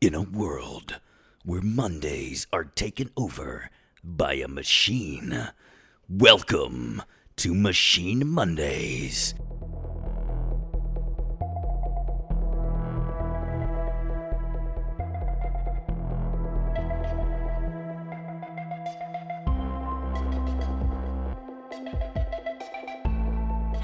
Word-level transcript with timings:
In 0.00 0.14
a 0.14 0.22
world 0.22 0.98
where 1.44 1.60
Mondays 1.60 2.46
are 2.54 2.64
taken 2.64 3.10
over 3.18 3.68
by 4.02 4.32
a 4.32 4.48
machine, 4.48 5.50
welcome 6.08 7.02
to 7.36 7.54
Machine 7.54 8.26
Mondays. 8.26 9.34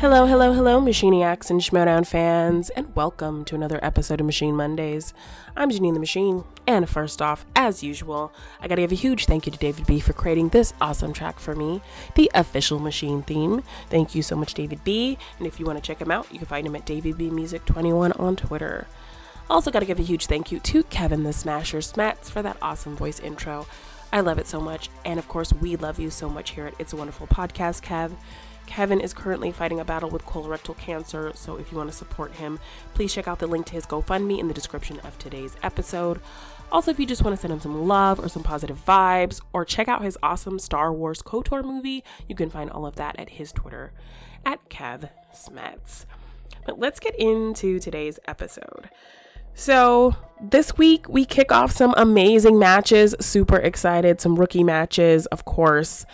Hello, 0.08 0.24
hello, 0.24 0.52
hello, 0.52 0.80
Machiniacs 0.80 1.50
and 1.50 1.60
Schmoedown 1.60 2.06
fans, 2.06 2.70
and 2.70 2.94
welcome 2.94 3.44
to 3.44 3.56
another 3.56 3.80
episode 3.84 4.20
of 4.20 4.26
Machine 4.26 4.54
Mondays. 4.54 5.12
I'm 5.56 5.68
Janine 5.68 5.94
the 5.94 5.98
Machine, 5.98 6.44
and 6.64 6.88
first 6.88 7.20
off, 7.20 7.44
as 7.56 7.82
usual, 7.82 8.32
I 8.60 8.68
gotta 8.68 8.82
give 8.82 8.92
a 8.92 8.94
huge 8.94 9.26
thank 9.26 9.46
you 9.46 9.52
to 9.52 9.58
David 9.58 9.84
B 9.84 9.98
for 9.98 10.12
creating 10.12 10.50
this 10.50 10.72
awesome 10.80 11.12
track 11.12 11.40
for 11.40 11.56
me, 11.56 11.82
the 12.14 12.30
official 12.34 12.78
Machine 12.78 13.22
theme. 13.22 13.64
Thank 13.90 14.14
you 14.14 14.22
so 14.22 14.36
much, 14.36 14.54
David 14.54 14.84
B. 14.84 15.18
And 15.38 15.46
if 15.48 15.58
you 15.58 15.66
want 15.66 15.76
to 15.76 15.84
check 15.84 16.00
him 16.00 16.12
out, 16.12 16.30
you 16.30 16.38
can 16.38 16.46
find 16.46 16.64
him 16.64 16.76
at 16.76 16.86
David 16.86 17.18
B 17.18 17.28
Music 17.28 17.64
21 17.64 18.12
on 18.12 18.36
Twitter. 18.36 18.86
Also, 19.50 19.72
gotta 19.72 19.86
give 19.86 19.98
a 19.98 20.04
huge 20.04 20.26
thank 20.26 20.52
you 20.52 20.60
to 20.60 20.84
Kevin 20.84 21.24
the 21.24 21.32
Smasher 21.32 21.78
Smets 21.78 22.30
for 22.30 22.42
that 22.42 22.58
awesome 22.62 22.94
voice 22.94 23.18
intro. 23.18 23.66
I 24.12 24.20
love 24.20 24.38
it 24.38 24.46
so 24.46 24.60
much, 24.60 24.88
and 25.04 25.18
of 25.18 25.26
course, 25.26 25.52
we 25.52 25.74
love 25.74 25.98
you 25.98 26.10
so 26.10 26.28
much 26.28 26.50
here 26.50 26.66
at 26.66 26.74
It's 26.78 26.92
a 26.92 26.96
Wonderful 26.96 27.26
Podcast, 27.26 27.82
Kev. 27.82 28.12
Kevin 28.66 29.00
is 29.00 29.14
currently 29.14 29.52
fighting 29.52 29.80
a 29.80 29.84
battle 29.84 30.10
with 30.10 30.26
colorectal 30.26 30.76
cancer, 30.76 31.32
so 31.34 31.56
if 31.56 31.70
you 31.70 31.78
want 31.78 31.90
to 31.90 31.96
support 31.96 32.32
him, 32.32 32.58
please 32.94 33.14
check 33.14 33.28
out 33.28 33.38
the 33.38 33.46
link 33.46 33.66
to 33.66 33.72
his 33.72 33.86
GoFundMe 33.86 34.38
in 34.38 34.48
the 34.48 34.54
description 34.54 35.00
of 35.00 35.18
today's 35.18 35.56
episode. 35.62 36.20
Also, 36.70 36.90
if 36.90 36.98
you 36.98 37.06
just 37.06 37.22
want 37.22 37.34
to 37.34 37.40
send 37.40 37.52
him 37.52 37.60
some 37.60 37.86
love 37.86 38.18
or 38.18 38.28
some 38.28 38.42
positive 38.42 38.84
vibes, 38.84 39.40
or 39.52 39.64
check 39.64 39.88
out 39.88 40.02
his 40.02 40.18
awesome 40.22 40.58
Star 40.58 40.92
Wars 40.92 41.22
KOTOR 41.22 41.64
movie, 41.64 42.02
you 42.28 42.34
can 42.34 42.50
find 42.50 42.70
all 42.70 42.86
of 42.86 42.96
that 42.96 43.18
at 43.18 43.30
his 43.30 43.52
Twitter, 43.52 43.92
at 44.44 44.68
Kev 44.68 45.08
Smets. 45.32 46.04
But 46.64 46.78
let's 46.78 46.98
get 47.00 47.14
into 47.18 47.78
today's 47.78 48.18
episode. 48.26 48.90
So, 49.54 50.16
this 50.42 50.76
week 50.76 51.08
we 51.08 51.24
kick 51.24 51.50
off 51.50 51.70
some 51.70 51.94
amazing 51.96 52.58
matches. 52.58 53.14
Super 53.20 53.56
excited. 53.56 54.20
Some 54.20 54.36
rookie 54.36 54.64
matches, 54.64 55.24
of 55.26 55.44
course 55.46 56.04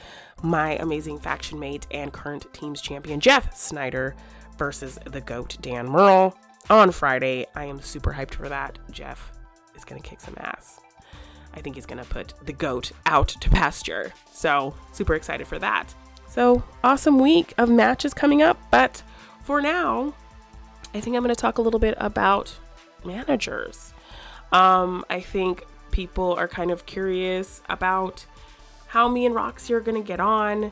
my 0.43 0.77
amazing 0.77 1.19
faction 1.19 1.59
mate 1.59 1.87
and 1.91 2.13
current 2.13 2.53
team's 2.53 2.81
champion 2.81 3.21
Jeff 3.21 3.55
Sneider, 3.55 4.15
versus 4.59 4.99
the 5.07 5.21
GOAT 5.21 5.57
Dan 5.61 5.89
Murrell, 5.89 6.37
on 6.71 6.93
Friday. 6.93 7.47
I 7.55 7.65
am 7.65 7.81
super 7.81 8.13
hyped 8.13 8.35
for 8.35 8.49
that. 8.49 8.79
Jeff 8.91 9.33
is 9.75 9.85
going 9.85 10.01
to 10.01 10.09
kick 10.09 10.21
some 10.21 10.37
ass. 10.39 10.81
I 11.55 11.61
think 11.61 11.77
he's 11.77 11.87
going 11.87 12.03
to 12.03 12.09
put 12.09 12.35
the 12.45 12.53
GOAT 12.53 12.93
out 13.07 13.29
to 13.29 13.51
pasture. 13.51 14.13
So, 14.33 14.75
super 14.93 15.15
excited 15.15 15.47
for 15.47 15.59
that. 15.59 15.95
So, 16.29 16.63
awesome 16.83 17.19
week 17.19 17.53
of 17.59 17.69
matches 17.69 18.15
coming 18.15 18.43
up. 18.43 18.59
But 18.71 19.03
for 19.43 19.61
now, 19.61 20.15
I 20.95 21.01
think 21.01 21.17
I'm 21.17 21.23
going 21.23 21.35
to 21.35 21.41
talk 21.41 21.59
a 21.59 21.63
little 21.63 21.81
bit 21.81 21.95
about 21.99 22.57
managers. 23.05 23.93
Um, 24.53 25.05
I 25.11 25.21
think 25.21 25.65
people 25.91 26.35
are 26.35 26.49
kind 26.49 26.71
of 26.71 26.87
curious 26.87 27.63
about 27.69 28.25
how 28.93 29.09
me 29.09 29.25
and 29.25 29.35
Roxy 29.35 29.73
are 29.73 29.81
going 29.81 29.97
to 29.97 30.07
get 30.07 30.21
on. 30.21 30.71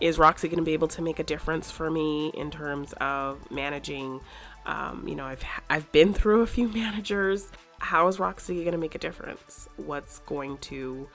Is 0.00 0.18
Roxy 0.18 0.48
going 0.48 0.60
to 0.60 0.64
be 0.64 0.72
able 0.72 0.88
to 0.88 1.02
make 1.02 1.18
a 1.18 1.22
difference 1.22 1.70
for 1.70 1.90
me 1.90 2.28
in 2.28 2.50
terms 2.50 2.94
of 3.02 3.50
managing? 3.50 4.22
Um, 4.64 5.06
you 5.06 5.14
know, 5.14 5.26
I've 5.26 5.44
I've 5.68 5.92
been 5.92 6.14
through 6.14 6.40
a 6.40 6.46
few 6.46 6.68
managers. 6.82 7.52
How 7.78 8.08
is 8.08 8.18
Roxy 8.18 8.54
going 8.54 8.72
to 8.72 8.78
make 8.78 8.94
a 8.94 8.98
difference? 8.98 9.68
What's 9.76 10.20
going 10.20 10.56
to 10.58 11.06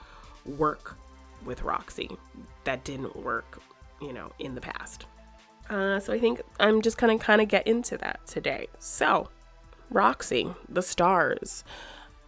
work 0.44 0.96
with 1.44 1.62
Roxy 1.62 2.16
that 2.62 2.84
didn't 2.84 3.16
work, 3.16 3.60
you 4.00 4.12
know, 4.12 4.30
in 4.38 4.54
the 4.54 4.60
past? 4.60 5.06
Uh, 5.68 5.98
so 5.98 6.12
I 6.12 6.20
think 6.20 6.42
I'm 6.60 6.80
just 6.80 6.96
gonna 6.96 7.18
kind 7.18 7.40
of 7.40 7.48
get 7.48 7.66
into 7.66 7.98
that 7.98 8.24
today. 8.24 8.68
So, 8.78 9.30
Roxy, 9.90 10.54
the 10.68 10.82
stars, 10.82 11.64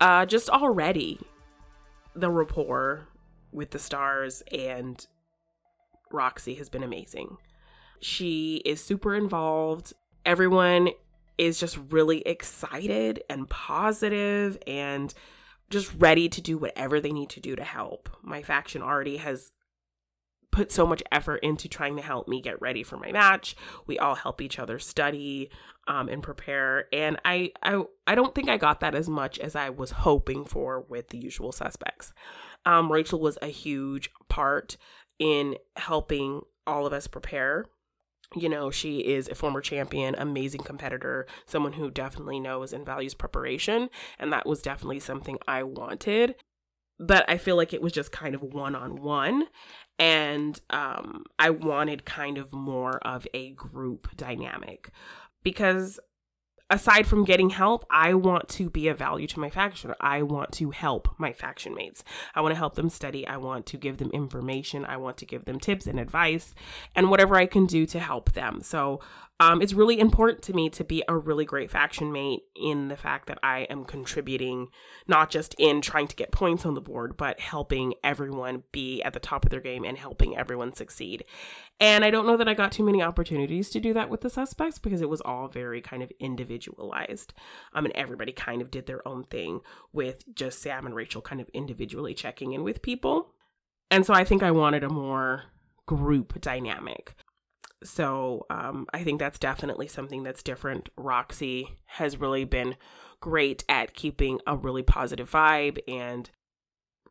uh, 0.00 0.26
just 0.26 0.48
already 0.48 1.20
the 2.16 2.32
rapport 2.32 3.06
with 3.52 3.70
the 3.70 3.78
stars 3.78 4.42
and 4.52 5.06
Roxy 6.10 6.54
has 6.54 6.68
been 6.68 6.82
amazing. 6.82 7.36
She 8.00 8.62
is 8.64 8.82
super 8.82 9.14
involved. 9.14 9.92
Everyone 10.24 10.90
is 11.36 11.58
just 11.58 11.78
really 11.90 12.20
excited 12.22 13.22
and 13.28 13.48
positive 13.48 14.58
and 14.66 15.12
just 15.70 15.92
ready 15.98 16.28
to 16.28 16.40
do 16.40 16.58
whatever 16.58 17.00
they 17.00 17.12
need 17.12 17.30
to 17.30 17.40
do 17.40 17.54
to 17.56 17.64
help. 17.64 18.08
My 18.22 18.42
faction 18.42 18.82
already 18.82 19.18
has 19.18 19.52
put 20.50 20.72
so 20.72 20.86
much 20.86 21.02
effort 21.12 21.36
into 21.36 21.68
trying 21.68 21.96
to 21.96 22.02
help 22.02 22.26
me 22.26 22.40
get 22.40 22.60
ready 22.60 22.82
for 22.82 22.96
my 22.96 23.12
match. 23.12 23.54
We 23.86 23.98
all 23.98 24.14
help 24.14 24.40
each 24.40 24.58
other 24.58 24.78
study 24.78 25.50
um, 25.86 26.08
and 26.08 26.22
prepare, 26.22 26.86
and 26.92 27.18
I, 27.24 27.52
I 27.62 27.82
I 28.06 28.14
don't 28.14 28.34
think 28.34 28.48
I 28.48 28.56
got 28.56 28.80
that 28.80 28.94
as 28.94 29.08
much 29.08 29.38
as 29.38 29.54
I 29.54 29.70
was 29.70 29.90
hoping 29.90 30.44
for 30.44 30.80
with 30.80 31.08
the 31.08 31.18
usual 31.18 31.52
suspects. 31.52 32.12
Um, 32.68 32.92
Rachel 32.92 33.18
was 33.18 33.38
a 33.40 33.46
huge 33.46 34.10
part 34.28 34.76
in 35.18 35.56
helping 35.76 36.42
all 36.66 36.84
of 36.84 36.92
us 36.92 37.06
prepare. 37.06 37.64
You 38.36 38.50
know, 38.50 38.70
she 38.70 38.98
is 38.98 39.26
a 39.26 39.34
former 39.34 39.62
champion, 39.62 40.14
amazing 40.18 40.60
competitor, 40.60 41.26
someone 41.46 41.72
who 41.72 41.90
definitely 41.90 42.38
knows 42.38 42.74
and 42.74 42.84
values 42.84 43.14
preparation. 43.14 43.88
And 44.18 44.30
that 44.34 44.46
was 44.46 44.60
definitely 44.60 45.00
something 45.00 45.38
I 45.48 45.62
wanted. 45.62 46.34
But 47.00 47.24
I 47.26 47.38
feel 47.38 47.56
like 47.56 47.72
it 47.72 47.80
was 47.80 47.94
just 47.94 48.12
kind 48.12 48.34
of 48.34 48.42
one 48.42 48.74
on 48.74 48.96
one. 48.96 49.44
And 49.98 50.60
um, 50.68 51.24
I 51.38 51.48
wanted 51.48 52.04
kind 52.04 52.36
of 52.36 52.52
more 52.52 52.98
of 52.98 53.26
a 53.32 53.52
group 53.52 54.14
dynamic 54.14 54.90
because 55.42 55.98
aside 56.70 57.06
from 57.06 57.24
getting 57.24 57.50
help, 57.50 57.84
I 57.90 58.14
want 58.14 58.48
to 58.50 58.70
be 58.70 58.88
of 58.88 58.98
value 58.98 59.26
to 59.28 59.40
my 59.40 59.50
faction. 59.50 59.94
I 60.00 60.22
want 60.22 60.52
to 60.52 60.70
help 60.70 61.08
my 61.18 61.32
faction 61.32 61.74
mates. 61.74 62.04
I 62.34 62.40
want 62.40 62.52
to 62.52 62.58
help 62.58 62.74
them 62.74 62.90
study. 62.90 63.26
I 63.26 63.36
want 63.36 63.66
to 63.66 63.76
give 63.76 63.98
them 63.98 64.10
information. 64.10 64.84
I 64.84 64.96
want 64.96 65.16
to 65.18 65.26
give 65.26 65.44
them 65.44 65.58
tips 65.58 65.86
and 65.86 65.98
advice 65.98 66.54
and 66.94 67.10
whatever 67.10 67.36
I 67.36 67.46
can 67.46 67.66
do 67.66 67.86
to 67.86 68.00
help 68.00 68.32
them. 68.32 68.60
So 68.62 69.00
um, 69.40 69.62
it's 69.62 69.72
really 69.72 70.00
important 70.00 70.42
to 70.42 70.52
me 70.52 70.68
to 70.70 70.82
be 70.82 71.04
a 71.06 71.16
really 71.16 71.44
great 71.44 71.70
faction 71.70 72.10
mate 72.10 72.40
in 72.56 72.88
the 72.88 72.96
fact 72.96 73.28
that 73.28 73.38
I 73.40 73.60
am 73.70 73.84
contributing, 73.84 74.68
not 75.06 75.30
just 75.30 75.54
in 75.58 75.80
trying 75.80 76.08
to 76.08 76.16
get 76.16 76.32
points 76.32 76.66
on 76.66 76.74
the 76.74 76.80
board, 76.80 77.16
but 77.16 77.38
helping 77.38 77.94
everyone 78.02 78.64
be 78.72 79.00
at 79.02 79.12
the 79.12 79.20
top 79.20 79.44
of 79.44 79.50
their 79.50 79.60
game 79.60 79.84
and 79.84 79.96
helping 79.96 80.36
everyone 80.36 80.74
succeed. 80.74 81.24
And 81.78 82.04
I 82.04 82.10
don't 82.10 82.26
know 82.26 82.36
that 82.36 82.48
I 82.48 82.54
got 82.54 82.72
too 82.72 82.82
many 82.82 83.00
opportunities 83.00 83.70
to 83.70 83.80
do 83.80 83.92
that 83.92 84.10
with 84.10 84.22
the 84.22 84.30
suspects 84.30 84.80
because 84.80 85.00
it 85.00 85.08
was 85.08 85.20
all 85.20 85.46
very 85.46 85.80
kind 85.80 86.02
of 86.02 86.10
individualized. 86.58 87.32
Um, 87.72 87.84
and 87.84 87.94
everybody 87.94 88.32
kind 88.32 88.62
of 88.62 88.70
did 88.70 88.86
their 88.86 89.06
own 89.06 89.24
thing 89.24 89.60
with 89.92 90.24
just 90.34 90.60
Sam 90.60 90.86
and 90.86 90.94
Rachel 90.94 91.22
kind 91.22 91.40
of 91.40 91.48
individually 91.50 92.14
checking 92.14 92.52
in 92.52 92.64
with 92.64 92.82
people. 92.82 93.34
And 93.90 94.04
so 94.04 94.14
I 94.14 94.24
think 94.24 94.42
I 94.42 94.50
wanted 94.50 94.84
a 94.84 94.90
more 94.90 95.44
group 95.86 96.40
dynamic. 96.40 97.14
So 97.84 98.44
um, 98.50 98.86
I 98.92 99.04
think 99.04 99.20
that's 99.20 99.38
definitely 99.38 99.86
something 99.86 100.24
that's 100.24 100.42
different. 100.42 100.88
Roxy 100.96 101.68
has 101.86 102.18
really 102.18 102.44
been 102.44 102.76
great 103.20 103.64
at 103.68 103.94
keeping 103.94 104.40
a 104.46 104.56
really 104.56 104.82
positive 104.82 105.30
vibe 105.30 105.78
and 105.88 106.28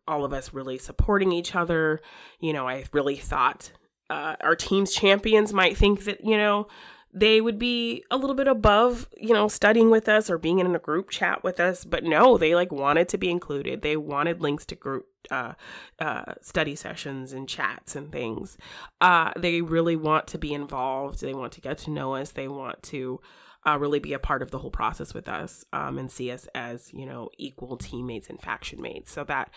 all 0.08 0.24
of 0.24 0.34
us 0.34 0.54
really 0.54 0.78
supporting 0.78 1.32
each 1.32 1.56
other. 1.56 2.02
You 2.40 2.54
know, 2.54 2.68
I 2.68 2.84
really 2.94 3.16
thought 3.16 3.72
uh, 4.10 4.36
our 4.42 4.56
team's 4.56 4.94
champions 4.94 5.54
might 5.54 5.78
think 5.78 6.04
that, 6.04 6.24
you 6.24 6.38
know, 6.38 6.68
they 7.14 7.42
would 7.42 7.58
be 7.58 8.04
a 8.12 8.18
little 8.18 8.36
bit 8.36 8.48
above, 8.48 9.08
you 9.18 9.34
know, 9.34 9.48
studying 9.48 9.90
with 9.90 10.08
us 10.08 10.30
or 10.30 10.38
being 10.38 10.60
in 10.60 10.76
a 10.76 10.80
group 10.80 11.10
chat 11.10 11.44
with 11.44 11.60
us. 11.60 11.86
But 11.86 12.04
no, 12.04 12.38
they 12.38 12.54
like 12.54 12.72
wanted 12.72 13.10
to 13.10 13.18
be 13.18 13.30
included. 13.30 13.82
They 13.82 13.98
wanted 13.98 14.42
links 14.42 14.66
to 14.68 14.76
group 14.76 15.08
uh, 15.32 15.54
uh, 16.00 16.34
study 16.42 16.76
sessions 16.76 17.34
and 17.34 17.48
chats 17.50 17.96
and 17.96 18.12
things. 18.12 18.58
Uh, 19.02 19.32
they 19.38 19.62
really 19.62 19.96
want 19.96 20.28
to 20.28 20.38
be 20.38 20.54
involved. 20.54 21.22
They 21.22 21.34
want 21.34 21.54
to 21.54 21.62
get 21.62 21.78
to 21.80 21.92
know 21.92 22.16
us. 22.16 22.32
They 22.32 22.48
want 22.48 22.84
to 22.84 23.20
uh, 23.66 23.78
really 23.78 24.00
be 24.00 24.14
a 24.14 24.20
part 24.20 24.42
of 24.42 24.52
the 24.52 24.60
whole 24.60 24.72
process 24.72 25.14
with 25.14 25.28
us 25.28 25.66
um, 25.74 25.98
and 25.98 26.12
see 26.12 26.32
us 26.32 26.48
as, 26.56 26.94
you 26.94 27.06
know, 27.06 27.30
equal 27.38 27.78
teammates 27.78 28.30
and 28.30 28.42
faction 28.42 28.82
mates. 28.82 29.12
So 29.12 29.24
that 29.26 29.50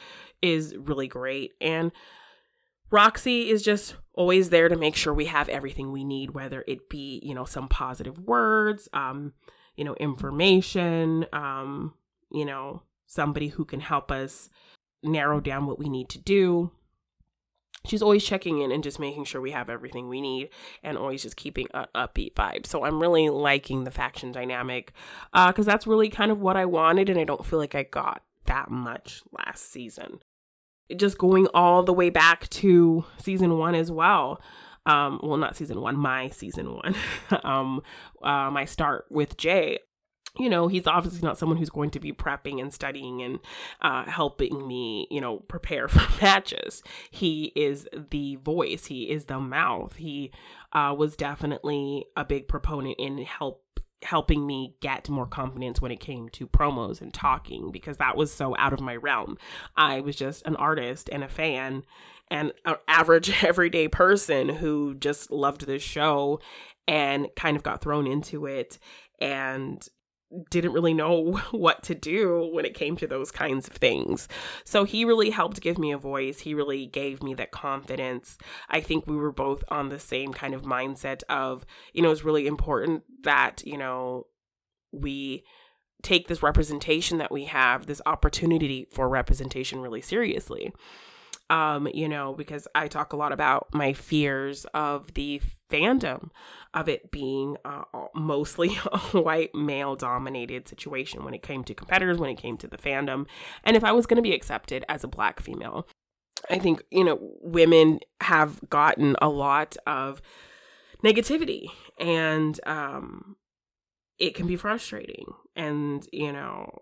is 0.43 0.76
really 0.76 1.06
great. 1.06 1.53
And 1.61 1.93
Roxy 2.91 3.51
is 3.51 3.63
just 3.63 3.95
always 4.15 4.51
there 4.51 4.69
to 4.69 4.77
make 4.77 4.97
sure 4.97 5.15
we 5.15 5.27
have 5.27 5.49
everything 5.49 5.93
we 5.93 6.05
need, 6.05 6.31
whether 6.31 6.65
it 6.67 6.89
be, 6.89 7.21
you 7.25 7.35
know, 7.35 7.45
some 7.45 7.69
positive 7.69 8.19
words, 8.19 8.89
um, 8.93 9.33
you 9.77 9.85
know, 9.85 9.95
information, 9.95 11.25
um, 11.33 11.95
you 12.33 12.45
know, 12.45 12.83
somebody 13.07 13.49
who 13.49 13.65
can 13.65 13.81
help 13.81 14.11
us 14.11 14.51
narrow 15.03 15.41
down 15.41 15.67
what 15.67 15.79
we 15.79 15.89
need 15.89 16.09
to 16.11 16.19
do. 16.19 16.71
She's 17.87 18.03
always 18.03 18.25
checking 18.25 18.61
in 18.61 18.73
and 18.73 18.85
just 18.85 19.01
making 19.01 19.25
sure 19.25 19.41
we 19.41 19.53
have 19.53 19.71
everything 19.71 20.09
we 20.09 20.21
need 20.21 20.51
and 20.83 20.99
always 20.99 21.23
just 21.23 21.37
keeping 21.37 21.67
an 21.73 21.87
upbeat 21.95 22.35
vibe. 22.35 22.67
So 22.67 22.85
I'm 22.85 23.01
really 23.01 23.31
liking 23.31 23.85
the 23.85 23.91
faction 23.91 24.33
dynamic 24.33 24.93
because 25.33 25.67
uh, 25.67 25.71
that's 25.71 25.87
really 25.87 26.11
kind 26.11 26.31
of 26.31 26.41
what 26.41 26.59
I 26.59 26.67
wanted 26.67 27.09
and 27.09 27.19
I 27.19 27.25
don't 27.25 27.47
feel 27.47 27.59
like 27.59 27.75
I 27.75 27.85
got 27.85 28.23
that 28.45 28.71
much 28.71 29.23
last 29.33 29.73
season. 29.73 30.21
Just 30.97 31.19
going 31.19 31.47
all 31.55 31.83
the 31.83 31.93
way 31.93 32.11
back 32.11 32.49
to 32.51 33.05
season 33.19 33.59
one 33.59 33.75
as 33.75 33.91
well. 33.91 34.41
Um, 34.87 35.21
well, 35.23 35.37
not 35.37 35.57
season 35.57 35.81
one, 35.81 35.97
my 35.97 36.31
season 36.31 36.75
one. 36.75 36.95
um, 37.45 37.83
uh, 38.23 38.51
my 38.51 38.65
start 38.65 39.07
with 39.11 39.37
Jay 39.37 39.79
you 40.39 40.49
know, 40.49 40.69
he's 40.69 40.87
obviously 40.87 41.21
not 41.23 41.39
someone 41.39 41.59
who's 41.59 41.71
going 41.71 41.91
to 41.91 42.01
be 42.01 42.13
prepping 42.13 42.61
and 42.61 42.73
studying 42.73 43.23
and 43.23 43.41
uh, 43.83 44.05
helping 44.09 44.67
me, 44.67 45.09
you 45.11 45.21
know, 45.21 45.39
prepare 45.39 45.89
for 45.89 46.07
matches. 46.23 46.83
He 47.11 47.53
is 47.57 47.89
the 48.11 48.37
voice, 48.37 48.87
he 48.87 49.11
is 49.11 49.25
the 49.25 49.41
mouth. 49.41 49.97
He 49.97 50.33
uh, 50.73 50.95
was 50.97 51.17
definitely 51.17 52.07
a 52.17 52.25
big 52.25 52.49
proponent 52.49 52.97
in 52.99 53.19
help 53.19 53.65
helping 54.02 54.47
me 54.47 54.75
get 54.81 55.08
more 55.08 55.26
confidence 55.26 55.81
when 55.81 55.93
it 55.93 56.00
came 56.00 56.29
to 56.31 56.47
promos 56.47 57.00
and 57.00 57.12
talking 57.12 57.70
because 57.70 57.99
that 57.99 58.17
was 58.17 58.32
so 58.32 58.56
out 58.56 58.73
of 58.73 58.81
my 58.81 58.97
realm. 58.97 59.37
I 59.76 60.00
was 60.00 60.17
just 60.17 60.47
an 60.47 60.56
artist 60.56 61.08
and 61.12 61.23
a 61.23 61.29
fan 61.29 61.85
and 62.31 62.52
an 62.64 62.76
average 62.88 63.43
everyday 63.44 63.88
person 63.88 64.49
who 64.49 64.94
just 64.94 65.31
loved 65.31 65.67
this 65.67 65.82
show 65.82 66.41
and 66.88 67.29
kind 67.37 67.56
of 67.56 67.62
got 67.62 67.82
thrown 67.82 68.06
into 68.06 68.47
it 68.47 68.79
and 69.20 69.87
didn't 70.50 70.73
really 70.73 70.94
know 70.94 71.32
what 71.50 71.82
to 71.85 71.94
do 71.94 72.50
when 72.53 72.65
it 72.65 72.75
came 72.75 72.97
to 72.97 73.06
those 73.06 73.31
kinds 73.31 73.69
of 73.69 73.75
things. 73.75 74.29
So 74.65 74.85
he 74.85 75.05
really 75.05 75.31
helped 75.31 75.61
give 75.61 75.79
me 75.79 75.93
a 75.93 75.99
voice. 75.99 76.41
He 76.41 76.55
really 76.55 76.87
gave 76.87 77.23
me 77.23 77.35
that 77.35 77.50
confidence. 77.50 78.38
I 78.69 78.81
think 78.81 79.06
we 79.06 79.17
were 79.17 79.32
both 79.32 79.65
on 79.69 79.88
the 79.88 79.99
same 79.99 80.32
kind 80.32 80.55
of 80.55 80.62
mindset 80.62 81.23
of, 81.29 81.65
you 81.93 82.03
know, 82.03 82.11
it's 82.11 82.25
really 82.25 82.47
important 82.47 83.03
that, 83.23 83.62
you 83.65 83.77
know, 83.77 84.27
we 84.93 85.44
take 86.03 86.29
this 86.29 86.43
representation 86.43 87.19
that 87.19 87.31
we 87.31 87.44
have, 87.44 87.87
this 87.87 88.00
opportunity 88.06 88.87
for 88.91 89.09
representation 89.09 89.81
really 89.81 90.00
seriously 90.00 90.73
um, 91.50 91.88
you 91.93 92.08
know, 92.08 92.32
because 92.32 92.67
I 92.75 92.87
talk 92.87 93.12
a 93.12 93.17
lot 93.17 93.32
about 93.32 93.69
my 93.75 93.93
fears 93.93 94.64
of 94.73 95.12
the 95.14 95.43
fandom 95.69 96.31
of 96.73 96.88
it 96.88 97.11
being 97.11 97.56
uh, 97.64 97.82
mostly 98.14 98.79
a 98.93 98.99
white 99.20 99.55
male 99.55 99.97
dominated 99.97 100.69
situation 100.69 101.25
when 101.25 101.35
it 101.35 101.43
came 101.43 101.64
to 101.64 101.75
competitors, 101.75 102.19
when 102.19 102.31
it 102.31 102.38
came 102.38 102.56
to 102.58 102.69
the 102.69 102.79
fandom, 102.79 103.26
and 103.64 103.76
if 103.76 103.82
I 103.82 103.93
was 103.93 104.06
going 104.06 104.17
to 104.17 104.23
be 104.23 104.32
accepted 104.32 104.85
as 104.88 105.05
a 105.05 105.08
black 105.08 105.41
female. 105.41 105.87
I 106.49 106.58
think, 106.58 106.82
you 106.91 107.05
know, 107.05 107.19
women 107.43 108.00
have 108.23 108.61
gotten 108.70 109.14
a 109.20 109.29
lot 109.29 109.76
of 109.87 110.23
negativity 111.05 111.67
and 111.99 112.58
um, 112.64 113.37
it 114.19 114.35
can 114.35 114.46
be 114.46 114.56
frustrating. 114.56 115.26
And, 115.55 116.06
you 116.12 116.32
know, 116.32 116.79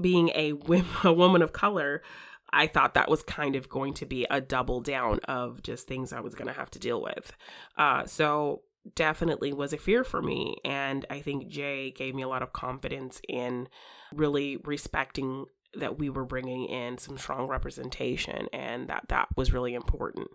being 0.00 0.30
a, 0.30 0.54
a 1.04 1.12
woman 1.12 1.42
of 1.42 1.52
color, 1.52 2.02
I 2.52 2.66
thought 2.66 2.94
that 2.94 3.10
was 3.10 3.22
kind 3.22 3.56
of 3.56 3.68
going 3.68 3.94
to 3.94 4.06
be 4.06 4.26
a 4.30 4.40
double 4.40 4.80
down 4.80 5.20
of 5.24 5.62
just 5.62 5.86
things 5.86 6.12
I 6.12 6.20
was 6.20 6.34
going 6.34 6.48
to 6.48 6.54
have 6.54 6.70
to 6.72 6.78
deal 6.78 7.02
with. 7.02 7.32
Uh, 7.76 8.06
so 8.06 8.62
definitely 8.94 9.52
was 9.52 9.72
a 9.72 9.78
fear 9.78 10.04
for 10.04 10.22
me. 10.22 10.56
And 10.64 11.04
I 11.10 11.20
think 11.20 11.48
Jay 11.48 11.90
gave 11.90 12.14
me 12.14 12.22
a 12.22 12.28
lot 12.28 12.42
of 12.42 12.52
confidence 12.52 13.20
in 13.28 13.68
really 14.12 14.56
respecting 14.64 15.46
that 15.74 15.98
we 15.98 16.10
were 16.10 16.24
bringing 16.24 16.64
in 16.64 16.98
some 16.98 17.16
strong 17.16 17.46
representation 17.46 18.48
and 18.52 18.88
that 18.88 19.04
that 19.08 19.28
was 19.36 19.52
really 19.52 19.74
important. 19.74 20.28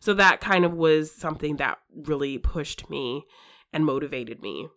So 0.00 0.14
that 0.14 0.40
kind 0.40 0.64
of 0.64 0.72
was 0.72 1.14
something 1.14 1.56
that 1.56 1.78
really 1.94 2.38
pushed 2.38 2.88
me 2.88 3.26
and 3.72 3.84
motivated 3.84 4.40
me 4.40 4.68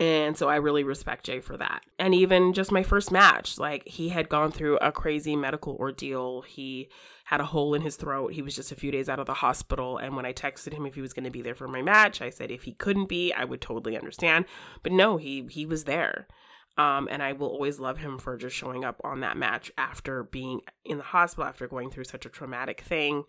and 0.00 0.36
so 0.36 0.48
I 0.48 0.56
really 0.56 0.84
respect 0.84 1.24
Jay 1.24 1.40
for 1.40 1.56
that. 1.56 1.82
And 1.98 2.14
even 2.14 2.52
just 2.52 2.70
my 2.70 2.82
first 2.82 3.10
match, 3.10 3.58
like 3.58 3.88
he 3.88 4.10
had 4.10 4.28
gone 4.28 4.52
through 4.52 4.76
a 4.78 4.92
crazy 4.92 5.34
medical 5.34 5.76
ordeal. 5.76 6.42
He 6.42 6.88
had 7.24 7.40
a 7.40 7.46
hole 7.46 7.74
in 7.74 7.82
his 7.82 7.96
throat. 7.96 8.34
He 8.34 8.42
was 8.42 8.54
just 8.54 8.70
a 8.70 8.76
few 8.76 8.90
days 8.90 9.08
out 9.08 9.18
of 9.18 9.26
the 9.26 9.34
hospital. 9.34 9.96
And 9.96 10.14
when 10.14 10.26
I 10.26 10.32
texted 10.32 10.74
him 10.74 10.84
if 10.84 10.94
he 10.94 11.00
was 11.00 11.14
going 11.14 11.24
to 11.24 11.30
be 11.30 11.42
there 11.42 11.54
for 11.54 11.68
my 11.68 11.82
match, 11.82 12.20
I 12.20 12.30
said 12.30 12.50
if 12.50 12.64
he 12.64 12.72
couldn't 12.72 13.08
be, 13.08 13.32
I 13.32 13.44
would 13.44 13.60
totally 13.60 13.96
understand. 13.96 14.44
But 14.82 14.92
no, 14.92 15.16
he 15.16 15.46
he 15.48 15.64
was 15.64 15.84
there. 15.84 16.28
Um, 16.76 17.08
and 17.10 17.22
I 17.22 17.32
will 17.32 17.48
always 17.48 17.80
love 17.80 17.98
him 17.98 18.18
for 18.18 18.36
just 18.36 18.54
showing 18.54 18.84
up 18.84 19.00
on 19.02 19.20
that 19.20 19.36
match 19.36 19.72
after 19.76 20.22
being 20.22 20.60
in 20.84 20.98
the 20.98 21.02
hospital, 21.02 21.48
after 21.48 21.66
going 21.66 21.90
through 21.90 22.04
such 22.04 22.24
a 22.24 22.28
traumatic 22.28 22.82
thing, 22.82 23.24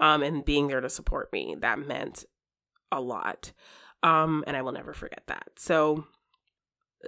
um, 0.00 0.22
and 0.22 0.44
being 0.44 0.66
there 0.66 0.82
to 0.82 0.90
support 0.90 1.32
me. 1.32 1.56
That 1.58 1.78
meant 1.78 2.26
a 2.92 3.00
lot. 3.00 3.52
Um, 4.02 4.44
and 4.46 4.56
I 4.56 4.62
will 4.62 4.72
never 4.72 4.92
forget 4.92 5.22
that. 5.26 5.48
So 5.56 6.06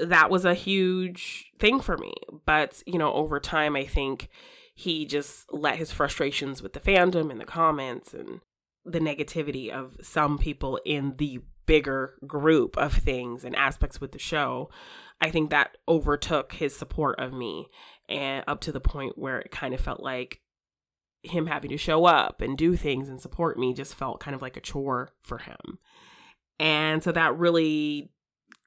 that 0.00 0.30
was 0.30 0.44
a 0.44 0.54
huge 0.54 1.50
thing 1.58 1.80
for 1.80 1.96
me. 1.96 2.12
But, 2.44 2.82
you 2.86 2.98
know, 2.98 3.12
over 3.12 3.40
time, 3.40 3.76
I 3.76 3.84
think 3.84 4.28
he 4.74 5.06
just 5.06 5.52
let 5.52 5.76
his 5.76 5.92
frustrations 5.92 6.62
with 6.62 6.72
the 6.72 6.80
fandom 6.80 7.30
and 7.30 7.40
the 7.40 7.44
comments 7.46 8.14
and 8.14 8.40
the 8.84 8.98
negativity 8.98 9.70
of 9.70 9.96
some 10.02 10.38
people 10.38 10.80
in 10.84 11.14
the 11.18 11.40
bigger 11.66 12.14
group 12.26 12.76
of 12.76 12.92
things 12.92 13.44
and 13.44 13.54
aspects 13.54 14.00
with 14.00 14.12
the 14.12 14.18
show, 14.18 14.70
I 15.20 15.30
think 15.30 15.50
that 15.50 15.76
overtook 15.88 16.54
his 16.54 16.76
support 16.76 17.20
of 17.20 17.32
me 17.32 17.68
and 18.08 18.44
up 18.46 18.60
to 18.62 18.72
the 18.72 18.80
point 18.80 19.16
where 19.16 19.38
it 19.38 19.50
kind 19.50 19.72
of 19.72 19.80
felt 19.80 20.00
like 20.00 20.40
him 21.22 21.46
having 21.46 21.70
to 21.70 21.76
show 21.76 22.04
up 22.04 22.40
and 22.40 22.58
do 22.58 22.76
things 22.76 23.08
and 23.08 23.20
support 23.20 23.58
me 23.58 23.72
just 23.72 23.94
felt 23.94 24.20
kind 24.20 24.34
of 24.34 24.42
like 24.42 24.56
a 24.56 24.60
chore 24.60 25.10
for 25.22 25.38
him. 25.38 25.78
And 26.62 27.02
so 27.02 27.10
that 27.10 27.36
really 27.36 28.12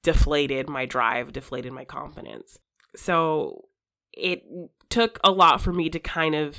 deflated 0.03 0.67
my 0.67 0.85
drive, 0.85 1.31
deflated 1.31 1.71
my 1.71 1.85
confidence. 1.85 2.59
So 2.97 3.69
it 4.11 4.43
took 4.89 5.17
a 5.23 5.31
lot 5.31 5.61
for 5.61 5.71
me 5.71 5.89
to 5.89 5.99
kind 5.99 6.35
of 6.35 6.57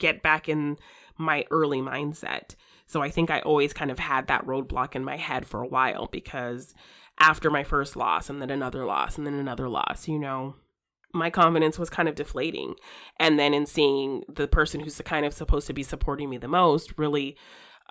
get 0.00 0.20
back 0.20 0.48
in 0.48 0.78
my 1.16 1.44
early 1.52 1.80
mindset. 1.80 2.56
So 2.86 3.02
I 3.02 3.08
think 3.08 3.30
I 3.30 3.38
always 3.40 3.72
kind 3.72 3.92
of 3.92 4.00
had 4.00 4.26
that 4.26 4.44
roadblock 4.44 4.96
in 4.96 5.04
my 5.04 5.16
head 5.16 5.46
for 5.46 5.62
a 5.62 5.68
while 5.68 6.08
because 6.10 6.74
after 7.20 7.48
my 7.48 7.62
first 7.62 7.94
loss 7.94 8.28
and 8.28 8.42
then 8.42 8.50
another 8.50 8.84
loss 8.84 9.16
and 9.16 9.24
then 9.24 9.34
another 9.34 9.68
loss, 9.68 10.08
you 10.08 10.18
know, 10.18 10.56
my 11.14 11.30
confidence 11.30 11.78
was 11.78 11.88
kind 11.88 12.08
of 12.08 12.16
deflating. 12.16 12.74
And 13.20 13.38
then 13.38 13.54
in 13.54 13.64
seeing 13.64 14.24
the 14.28 14.48
person 14.48 14.80
who's 14.80 14.96
the 14.96 15.04
kind 15.04 15.24
of 15.24 15.32
supposed 15.32 15.68
to 15.68 15.72
be 15.72 15.84
supporting 15.84 16.28
me 16.28 16.36
the 16.36 16.48
most 16.48 16.98
really 16.98 17.36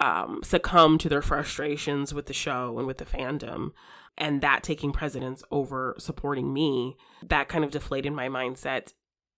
um, 0.01 0.41
succumb 0.43 0.97
to 0.97 1.07
their 1.07 1.21
frustrations 1.21 2.13
with 2.13 2.25
the 2.25 2.33
show 2.33 2.77
and 2.77 2.87
with 2.87 2.97
the 2.97 3.05
fandom 3.05 3.71
and 4.17 4.41
that 4.41 4.63
taking 4.63 4.91
precedence 4.91 5.43
over 5.51 5.95
supporting 5.97 6.51
me 6.51 6.97
that 7.23 7.47
kind 7.47 7.63
of 7.63 7.71
deflated 7.71 8.11
my 8.11 8.27
mindset 8.27 8.93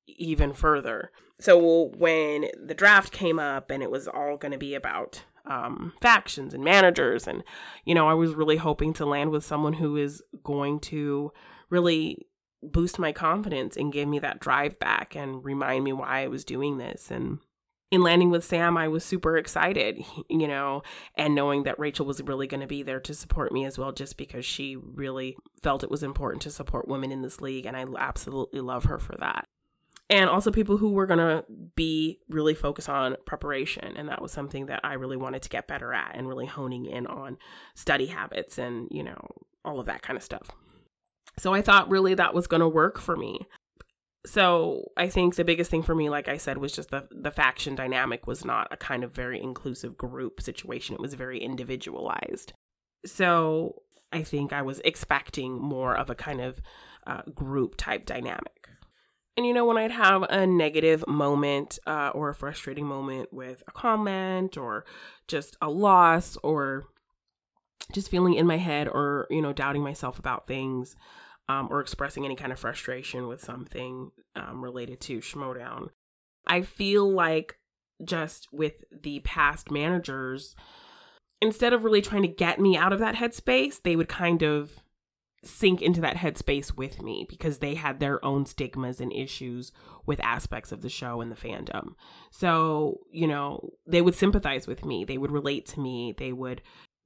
even 0.07 0.53
further. 0.53 1.11
So 1.39 1.91
when 1.97 2.47
the 2.65 2.73
draft 2.73 3.11
came 3.11 3.39
up 3.39 3.69
and 3.69 3.83
it 3.83 3.91
was 3.91 4.07
all 4.07 4.37
going 4.37 4.53
to 4.53 4.57
be 4.57 4.73
about 4.73 5.23
um, 5.45 5.91
factions 6.01 6.53
and 6.53 6.63
managers 6.63 7.27
and 7.27 7.43
you 7.83 7.93
know 7.93 8.07
i 8.07 8.13
was 8.13 8.33
really 8.33 8.55
hoping 8.55 8.93
to 8.93 9.05
land 9.05 9.29
with 9.29 9.43
someone 9.43 9.73
who 9.73 9.97
is 9.97 10.23
going 10.41 10.79
to 10.79 11.33
really 11.69 12.25
boost 12.61 12.97
my 12.97 13.11
confidence 13.11 13.75
and 13.75 13.91
give 13.91 14.07
me 14.07 14.19
that 14.19 14.39
drive 14.39 14.79
back 14.79 15.17
and 15.17 15.43
remind 15.43 15.83
me 15.83 15.91
why 15.91 16.21
i 16.21 16.27
was 16.29 16.45
doing 16.45 16.77
this 16.77 17.11
and 17.11 17.39
in 17.93 18.01
landing 18.01 18.31
with 18.31 18.43
Sam, 18.43 18.75
I 18.75 18.87
was 18.87 19.05
super 19.05 19.37
excited, 19.37 20.03
you 20.27 20.47
know, 20.47 20.81
and 21.15 21.35
knowing 21.35 21.61
that 21.63 21.77
Rachel 21.77 22.07
was 22.07 22.23
really 22.23 22.47
going 22.47 22.61
to 22.61 22.67
be 22.67 22.81
there 22.81 22.99
to 23.01 23.13
support 23.13 23.51
me 23.51 23.65
as 23.65 23.77
well, 23.77 23.91
just 23.91 24.17
because 24.17 24.43
she 24.47 24.75
really 24.75 25.37
felt 25.61 25.83
it 25.83 25.91
was 25.91 26.01
important 26.01 26.41
to 26.41 26.49
support 26.49 26.87
women 26.87 27.11
in 27.11 27.21
this 27.21 27.39
league. 27.39 27.67
And 27.67 27.77
I 27.77 27.85
absolutely 27.99 28.61
love 28.61 28.85
her 28.85 28.97
for 28.97 29.15
that. 29.19 29.45
And 30.09 30.27
also 30.27 30.49
people 30.49 30.77
who 30.77 30.89
were 30.89 31.05
going 31.05 31.19
to 31.19 31.45
be 31.75 32.17
really 32.29 32.55
focused 32.55 32.89
on 32.89 33.15
preparation. 33.27 33.95
And 33.95 34.09
that 34.09 34.23
was 34.23 34.31
something 34.31 34.65
that 34.65 34.79
I 34.83 34.93
really 34.93 35.15
wanted 35.15 35.43
to 35.43 35.49
get 35.49 35.67
better 35.67 35.93
at 35.93 36.15
and 36.15 36.27
really 36.27 36.47
honing 36.47 36.87
in 36.87 37.05
on 37.05 37.37
study 37.75 38.07
habits 38.07 38.57
and, 38.57 38.87
you 38.89 39.03
know, 39.03 39.27
all 39.63 39.79
of 39.79 39.85
that 39.85 40.01
kind 40.01 40.17
of 40.17 40.23
stuff. 40.23 40.49
So 41.37 41.53
I 41.53 41.61
thought 41.61 41.91
really 41.91 42.15
that 42.15 42.33
was 42.33 42.47
going 42.47 42.61
to 42.61 42.67
work 42.67 42.99
for 42.99 43.15
me 43.15 43.41
so 44.25 44.91
I 44.95 45.09
think 45.09 45.35
the 45.35 45.43
biggest 45.43 45.69
thing 45.69 45.83
for 45.83 45.93
me, 45.93 46.09
like 46.09 46.27
I 46.27 46.37
said, 46.37 46.57
was 46.57 46.71
just 46.71 46.91
the 46.91 47.07
the 47.11 47.31
faction 47.31 47.75
dynamic 47.75 48.25
was 48.25 48.45
not 48.45 48.67
a 48.71 48.77
kind 48.77 49.03
of 49.03 49.11
very 49.11 49.41
inclusive 49.41 49.97
group 49.97 50.41
situation. 50.41 50.95
It 50.95 51.01
was 51.01 51.13
very 51.13 51.39
individualized. 51.39 52.53
So 53.05 53.81
I 54.13 54.23
think 54.23 54.53
I 54.53 54.61
was 54.61 54.79
expecting 54.85 55.59
more 55.59 55.95
of 55.97 56.09
a 56.09 56.15
kind 56.15 56.39
of 56.39 56.61
uh, 57.05 57.23
group 57.33 57.75
type 57.75 58.05
dynamic. 58.05 58.69
And 59.35 59.45
you 59.45 59.53
know, 59.53 59.65
when 59.65 59.77
I'd 59.77 59.91
have 59.91 60.23
a 60.23 60.45
negative 60.45 61.03
moment 61.07 61.79
uh, 61.87 62.11
or 62.13 62.29
a 62.29 62.35
frustrating 62.35 62.85
moment 62.85 63.33
with 63.33 63.63
a 63.67 63.71
comment 63.71 64.57
or 64.57 64.85
just 65.27 65.57
a 65.61 65.69
loss 65.69 66.37
or 66.43 66.85
just 67.91 68.09
feeling 68.09 68.35
in 68.35 68.47
my 68.47 68.57
head 68.57 68.87
or, 68.87 69.27
you 69.29 69.41
know, 69.41 69.51
doubting 69.51 69.81
myself 69.81 70.19
about 70.19 70.47
things, 70.47 70.95
um, 71.49 71.67
or 71.69 71.79
expressing 71.79 72.25
any 72.25 72.35
kind 72.35 72.51
of 72.51 72.59
frustration 72.59 73.27
with 73.27 73.43
something 73.43 74.11
um, 74.35 74.63
related 74.63 74.99
to 75.01 75.19
Schmoedown. 75.19 75.89
I 76.47 76.61
feel 76.61 77.09
like 77.09 77.57
just 78.03 78.47
with 78.51 78.83
the 78.91 79.19
past 79.21 79.71
managers, 79.71 80.55
instead 81.41 81.73
of 81.73 81.83
really 81.83 82.01
trying 82.01 82.23
to 82.23 82.27
get 82.27 82.59
me 82.59 82.77
out 82.77 82.93
of 82.93 82.99
that 82.99 83.15
headspace, 83.15 83.81
they 83.81 83.95
would 83.95 84.09
kind 84.09 84.41
of 84.41 84.83
sink 85.45 85.81
into 85.81 86.01
that 86.01 86.15
headspace 86.15 86.77
with 86.77 87.01
me 87.01 87.25
because 87.29 87.59
they 87.59 87.75
had 87.75 87.99
their 87.99 88.23
own 88.23 88.45
stigmas 88.45 89.01
and 89.01 89.11
issues 89.11 89.71
with 90.05 90.23
aspects 90.23 90.71
of 90.71 90.81
the 90.81 90.89
show 90.89 91.19
and 91.19 91.31
the 91.31 91.35
fandom. 91.35 91.95
So, 92.31 93.01
you 93.11 93.27
know, 93.27 93.71
they 93.85 94.01
would 94.01 94.15
sympathize 94.15 94.67
with 94.67 94.85
me, 94.85 95.03
they 95.03 95.17
would 95.17 95.31
relate 95.31 95.65
to 95.67 95.81
me, 95.81 96.13
they 96.17 96.31
would 96.31 96.61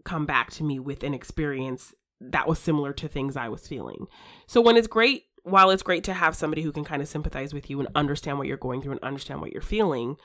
come 0.05 0.25
back 0.25 0.51
to 0.51 0.63
me 0.63 0.79
with 0.79 1.03
an 1.03 1.13
experience 1.13 1.93
that 2.19 2.47
was 2.47 2.59
similar 2.59 2.93
to 2.93 3.07
things 3.07 3.37
I 3.37 3.49
was 3.49 3.67
feeling. 3.67 4.07
So, 4.47 4.61
when 4.61 4.77
it's 4.77 4.87
great, 4.87 5.23
while 5.43 5.69
it's 5.69 5.83
great 5.83 6.03
to 6.05 6.13
have 6.13 6.35
somebody 6.35 6.61
who 6.61 6.71
can 6.71 6.83
kind 6.83 7.01
of 7.01 7.07
sympathize 7.07 7.53
with 7.53 7.69
you 7.69 7.79
and 7.79 7.89
understand 7.95 8.37
what 8.37 8.47
you're 8.47 8.57
going 8.57 8.81
through 8.81 8.93
and 8.93 9.03
understand 9.03 9.41
what 9.41 9.51
you're 9.51 9.61
feeling, 9.61 10.17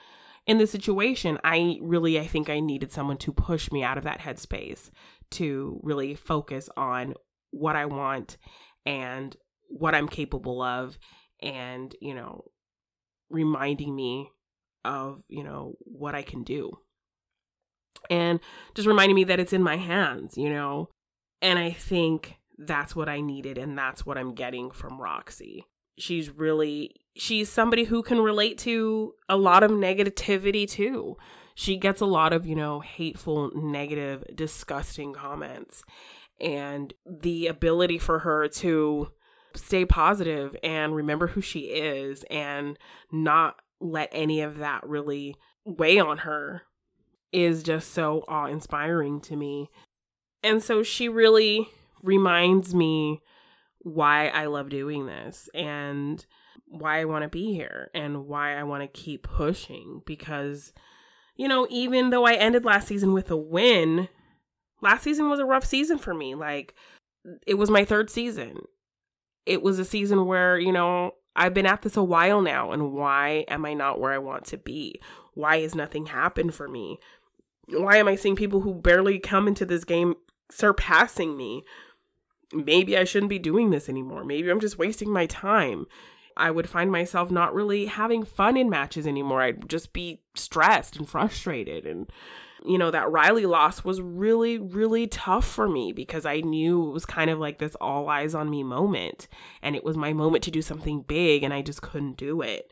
in 0.46 0.58
this 0.58 0.70
situation, 0.70 1.38
I 1.44 1.78
really 1.80 2.18
I 2.18 2.26
think 2.26 2.50
I 2.50 2.60
needed 2.60 2.92
someone 2.92 3.18
to 3.18 3.32
push 3.32 3.70
me 3.70 3.82
out 3.82 3.98
of 3.98 4.04
that 4.04 4.20
headspace 4.20 4.90
to 5.32 5.80
really 5.82 6.14
focus 6.14 6.68
on 6.76 7.14
what 7.50 7.76
I 7.76 7.86
want 7.86 8.36
and 8.84 9.36
what 9.68 9.94
I'm 9.94 10.08
capable 10.08 10.60
of 10.60 10.98
and, 11.40 11.94
you 12.00 12.14
know, 12.14 12.44
reminding 13.30 13.94
me 13.94 14.30
of, 14.84 15.22
you 15.28 15.44
know, 15.44 15.76
what 15.80 16.14
I 16.14 16.22
can 16.22 16.42
do. 16.42 16.72
And 18.10 18.40
just 18.74 18.88
reminding 18.88 19.14
me 19.14 19.24
that 19.24 19.40
it's 19.40 19.52
in 19.52 19.62
my 19.62 19.76
hands, 19.76 20.36
you 20.36 20.50
know. 20.50 20.88
And 21.42 21.58
I 21.58 21.72
think 21.72 22.36
that's 22.56 22.96
what 22.96 23.08
I 23.08 23.20
needed 23.20 23.58
and 23.58 23.76
that's 23.76 24.06
what 24.06 24.16
I'm 24.16 24.34
getting 24.34 24.70
from 24.70 25.00
Roxy. 25.00 25.66
She's 25.98 26.30
really 26.30 26.94
she's 27.14 27.50
somebody 27.50 27.84
who 27.84 28.02
can 28.02 28.20
relate 28.20 28.56
to 28.58 29.12
a 29.28 29.36
lot 29.36 29.62
of 29.62 29.70
negativity 29.70 30.68
too. 30.68 31.16
She 31.54 31.76
gets 31.76 32.00
a 32.00 32.06
lot 32.06 32.32
of, 32.32 32.46
you 32.46 32.54
know, 32.54 32.80
hateful, 32.80 33.50
negative, 33.54 34.24
disgusting 34.34 35.12
comments 35.12 35.82
and 36.40 36.94
the 37.06 37.46
ability 37.46 37.98
for 37.98 38.20
her 38.20 38.48
to 38.48 39.08
stay 39.54 39.84
positive 39.84 40.56
and 40.62 40.94
remember 40.94 41.28
who 41.28 41.40
she 41.40 41.60
is 41.60 42.24
and 42.30 42.78
not 43.10 43.56
let 43.80 44.08
any 44.12 44.40
of 44.40 44.58
that 44.58 44.86
really 44.86 45.36
weigh 45.64 45.98
on 45.98 46.18
her 46.18 46.62
is 47.32 47.62
just 47.62 47.92
so 47.92 48.24
awe 48.28 48.46
inspiring 48.46 49.20
to 49.20 49.36
me. 49.36 49.70
And 50.42 50.62
so 50.62 50.82
she 50.82 51.08
really 51.08 51.68
reminds 52.02 52.74
me 52.74 53.22
why 53.78 54.28
I 54.28 54.46
love 54.46 54.68
doing 54.68 55.06
this 55.06 55.48
and 55.54 56.24
why 56.66 57.00
I 57.00 57.04
want 57.04 57.22
to 57.22 57.28
be 57.28 57.52
here 57.52 57.90
and 57.94 58.26
why 58.26 58.58
I 58.58 58.62
want 58.62 58.82
to 58.82 59.00
keep 59.00 59.24
pushing 59.24 60.02
because 60.06 60.72
you 61.36 61.46
know 61.46 61.66
even 61.68 62.10
though 62.10 62.24
I 62.24 62.34
ended 62.34 62.64
last 62.64 62.88
season 62.88 63.12
with 63.12 63.30
a 63.30 63.36
win 63.36 64.08
last 64.82 65.04
season 65.04 65.30
was 65.30 65.38
a 65.38 65.46
rough 65.46 65.64
season 65.64 65.96
for 65.96 66.12
me. 66.12 66.34
Like, 66.34 66.74
it 67.46 67.54
was 67.54 67.70
my 67.70 67.84
third 67.84 68.10
season. 68.10 68.58
It 69.46 69.62
was 69.62 69.78
a 69.78 69.84
season 69.84 70.26
where, 70.26 70.58
you 70.58 70.72
know, 70.72 71.12
I've 71.34 71.54
been 71.54 71.66
at 71.66 71.80
this 71.80 71.96
a 71.96 72.02
while 72.02 72.42
now, 72.42 72.72
and 72.72 72.92
why 72.92 73.46
am 73.48 73.64
I 73.64 73.72
not 73.72 73.98
where 73.98 74.12
I 74.12 74.18
want 74.18 74.44
to 74.46 74.58
be? 74.58 75.00
Why 75.32 75.60
has 75.60 75.74
nothing 75.74 76.06
happened 76.06 76.54
for 76.54 76.68
me? 76.68 76.98
Why 77.68 77.96
am 77.96 78.08
I 78.08 78.16
seeing 78.16 78.36
people 78.36 78.60
who 78.60 78.74
barely 78.74 79.18
come 79.18 79.48
into 79.48 79.64
this 79.64 79.84
game 79.84 80.16
surpassing 80.52 81.36
me? 81.36 81.64
Maybe 82.52 82.96
I 82.96 83.04
shouldn't 83.04 83.30
be 83.30 83.38
doing 83.38 83.70
this 83.70 83.88
anymore. 83.88 84.24
Maybe 84.24 84.50
I'm 84.50 84.60
just 84.60 84.78
wasting 84.78 85.10
my 85.10 85.26
time. 85.26 85.86
I 86.36 86.50
would 86.50 86.68
find 86.68 86.90
myself 86.90 87.30
not 87.30 87.54
really 87.54 87.86
having 87.86 88.24
fun 88.24 88.56
in 88.56 88.70
matches 88.70 89.06
anymore. 89.06 89.42
I'd 89.42 89.68
just 89.68 89.92
be 89.92 90.22
stressed 90.34 90.96
and 90.96 91.08
frustrated 91.08 91.86
and 91.86 92.10
you 92.64 92.78
know, 92.78 92.90
that 92.90 93.10
Riley 93.10 93.46
loss 93.46 93.84
was 93.84 94.00
really, 94.00 94.58
really 94.58 95.06
tough 95.06 95.46
for 95.46 95.68
me 95.68 95.92
because 95.92 96.24
I 96.24 96.40
knew 96.40 96.88
it 96.88 96.92
was 96.92 97.06
kind 97.06 97.30
of 97.30 97.38
like 97.38 97.58
this 97.58 97.74
all 97.80 98.08
eyes 98.08 98.34
on 98.34 98.50
me 98.50 98.62
moment. 98.62 99.28
And 99.62 99.74
it 99.74 99.84
was 99.84 99.96
my 99.96 100.12
moment 100.12 100.44
to 100.44 100.50
do 100.50 100.62
something 100.62 101.02
big 101.02 101.42
and 101.42 101.52
I 101.52 101.62
just 101.62 101.82
couldn't 101.82 102.16
do 102.16 102.40
it. 102.40 102.70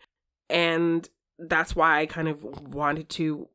And 0.49 1.09
that's 1.39 1.75
why 1.75 2.01
I 2.01 2.07
kind 2.07 2.29
of 2.29 2.45
wanted 2.45 3.09
to 3.11 3.49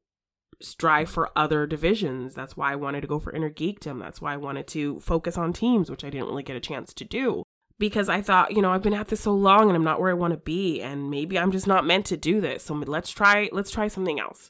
strive 0.62 1.10
for 1.10 1.30
other 1.36 1.66
divisions. 1.66 2.34
That's 2.34 2.56
why 2.56 2.72
I 2.72 2.76
wanted 2.76 3.02
to 3.02 3.08
go 3.08 3.20
for 3.20 3.34
inner 3.34 3.50
geekdom. 3.50 4.00
That's 4.00 4.22
why 4.22 4.34
I 4.34 4.38
wanted 4.38 4.68
to 4.68 5.00
focus 5.00 5.38
on 5.38 5.54
teams, 5.54 5.90
which 5.90 6.04
I 6.04 6.10
didn't 6.10 6.28
really 6.28 6.44
get 6.44 6.56
a 6.56 6.62
chance 6.62 6.94
to 6.96 7.06
do. 7.06 7.44
Because 7.78 8.08
I 8.08 8.22
thought, 8.22 8.56
you 8.56 8.62
know, 8.62 8.72
I've 8.72 8.84
been 8.84 8.94
at 8.94 9.10
this 9.10 9.22
so 9.22 9.34
long 9.34 9.68
and 9.68 9.76
I'm 9.76 9.84
not 9.84 10.00
where 10.00 10.10
I 10.10 10.14
want 10.14 10.32
to 10.32 10.38
be 10.38 10.82
and 10.82 11.12
maybe 11.12 11.38
I'm 11.38 11.52
just 11.52 11.68
not 11.68 11.86
meant 11.86 12.06
to 12.06 12.18
do 12.18 12.40
this. 12.40 12.64
So 12.64 12.74
let's 12.74 13.12
try 13.12 13.50
let's 13.52 13.72
try 13.72 13.90
something 13.90 14.18
else 14.18 14.50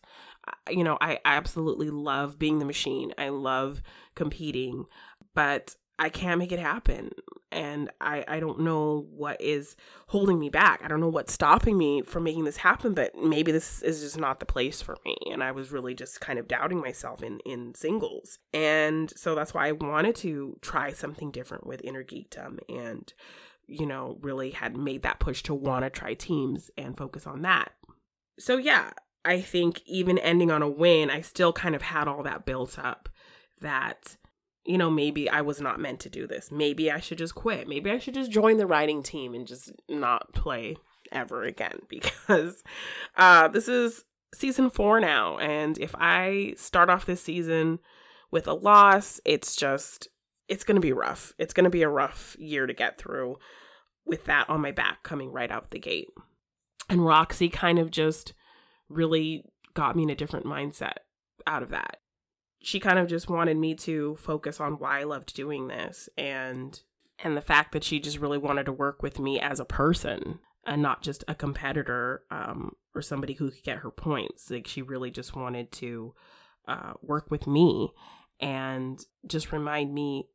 you 0.69 0.83
know, 0.83 0.97
I, 1.01 1.19
I 1.25 1.35
absolutely 1.35 1.89
love 1.89 2.39
being 2.39 2.59
the 2.59 2.65
machine. 2.65 3.13
I 3.17 3.29
love 3.29 3.81
competing, 4.15 4.85
but 5.33 5.75
I 5.97 6.09
can't 6.09 6.39
make 6.39 6.51
it 6.51 6.59
happen. 6.59 7.11
And 7.51 7.89
I, 8.01 8.25
I 8.27 8.39
don't 8.41 8.59
know 8.61 9.07
what 9.11 9.39
is 9.39 9.77
holding 10.07 10.39
me 10.39 10.49
back. 10.49 10.81
I 10.83 10.89
don't 10.89 10.99
know 10.99 11.07
what's 11.09 11.31
stopping 11.31 11.77
me 11.77 12.01
from 12.01 12.23
making 12.23 12.43
this 12.43 12.57
happen, 12.57 12.93
but 12.93 13.15
maybe 13.15 13.53
this 13.53 13.81
is 13.81 14.01
just 14.01 14.19
not 14.19 14.41
the 14.41 14.45
place 14.45 14.81
for 14.81 14.97
me. 15.05 15.15
And 15.31 15.41
I 15.41 15.51
was 15.51 15.71
really 15.71 15.93
just 15.93 16.19
kind 16.19 16.37
of 16.37 16.49
doubting 16.49 16.81
myself 16.81 17.23
in, 17.23 17.39
in 17.45 17.73
singles. 17.73 18.39
And 18.53 19.11
so 19.15 19.35
that's 19.35 19.53
why 19.53 19.67
I 19.67 19.71
wanted 19.71 20.15
to 20.17 20.57
try 20.61 20.91
something 20.91 21.31
different 21.31 21.65
with 21.65 21.81
Inner 21.83 22.03
Geekdom 22.03 22.59
and, 22.67 23.13
you 23.67 23.85
know, 23.85 24.17
really 24.21 24.51
had 24.51 24.75
made 24.75 25.03
that 25.03 25.19
push 25.19 25.41
to 25.43 25.53
want 25.53 25.85
to 25.85 25.89
try 25.89 26.13
teams 26.13 26.69
and 26.77 26.97
focus 26.97 27.25
on 27.25 27.41
that. 27.43 27.71
So 28.37 28.57
yeah, 28.57 28.91
I 29.23 29.39
think 29.39 29.81
even 29.85 30.17
ending 30.17 30.51
on 30.51 30.61
a 30.61 30.69
win, 30.69 31.09
I 31.09 31.21
still 31.21 31.53
kind 31.53 31.73
of 31.73 31.83
had 31.83 32.09
all 32.09 32.23
that 32.23 32.45
built 32.45 32.77
up 32.77 33.07
that, 33.61 34.17
you 34.65 34.77
know, 34.77 34.89
maybe 34.89 35.29
I 35.29 35.41
was 35.41 35.61
not 35.61 35.79
meant 35.79 35.99
to 36.01 36.09
do 36.09 36.27
this. 36.27 36.51
Maybe 36.51 36.91
I 36.91 36.99
should 36.99 37.19
just 37.19 37.35
quit. 37.35 37.67
Maybe 37.67 37.91
I 37.91 37.99
should 37.99 38.15
just 38.15 38.31
join 38.31 38.57
the 38.57 38.67
writing 38.67 39.03
team 39.03 39.33
and 39.33 39.45
just 39.45 39.71
not 39.87 40.33
play 40.33 40.77
ever 41.11 41.43
again 41.43 41.79
because 41.89 42.63
uh, 43.15 43.47
this 43.47 43.67
is 43.67 44.05
season 44.33 44.69
four 44.69 44.99
now. 44.99 45.37
And 45.37 45.77
if 45.77 45.93
I 45.97 46.53
start 46.57 46.89
off 46.89 47.05
this 47.05 47.21
season 47.21 47.79
with 48.31 48.47
a 48.47 48.53
loss, 48.53 49.19
it's 49.23 49.55
just, 49.55 50.07
it's 50.47 50.63
going 50.63 50.75
to 50.75 50.81
be 50.81 50.93
rough. 50.93 51.33
It's 51.37 51.53
going 51.53 51.63
to 51.65 51.69
be 51.69 51.83
a 51.83 51.89
rough 51.89 52.35
year 52.39 52.65
to 52.65 52.73
get 52.73 52.97
through 52.97 53.37
with 54.05 54.25
that 54.25 54.49
on 54.49 54.61
my 54.61 54.71
back 54.71 55.03
coming 55.03 55.31
right 55.31 55.51
out 55.51 55.69
the 55.69 55.79
gate. 55.79 56.09
And 56.89 57.05
Roxy 57.05 57.49
kind 57.49 57.79
of 57.79 57.91
just 57.91 58.33
really 58.89 59.43
got 59.73 59.95
me 59.95 60.03
in 60.03 60.09
a 60.09 60.15
different 60.15 60.45
mindset 60.45 60.97
out 61.47 61.63
of 61.63 61.69
that. 61.69 61.97
She 62.61 62.79
kind 62.79 62.97
of 62.97 63.07
just 63.07 63.29
wanted 63.29 63.57
me 63.57 63.75
to 63.75 64.15
focus 64.15 64.59
on 64.59 64.73
why 64.73 65.01
I 65.01 65.03
loved 65.03 65.35
doing 65.35 65.67
this 65.67 66.09
and 66.17 66.79
and 67.19 67.37
the 67.37 67.41
fact 67.41 67.71
that 67.71 67.83
she 67.83 67.99
just 67.99 68.19
really 68.19 68.37
wanted 68.37 68.65
to 68.65 68.73
work 68.73 69.01
with 69.01 69.19
me 69.19 69.39
as 69.39 69.59
a 69.59 69.65
person 69.65 70.39
and 70.65 70.81
not 70.81 71.01
just 71.01 71.23
a 71.27 71.35
competitor 71.35 72.23
um, 72.29 72.75
or 72.93 73.01
somebody 73.01 73.33
who 73.33 73.51
could 73.51 73.63
get 73.63 73.79
her 73.79 73.91
points. 73.91 74.49
Like 74.49 74.67
she 74.67 74.81
really 74.81 75.11
just 75.11 75.35
wanted 75.35 75.71
to 75.73 76.13
uh, 76.67 76.93
work 77.01 77.29
with 77.29 77.47
me 77.47 77.93
and 78.39 78.99
just 79.25 79.51
remind 79.51 79.93
me 79.93 80.27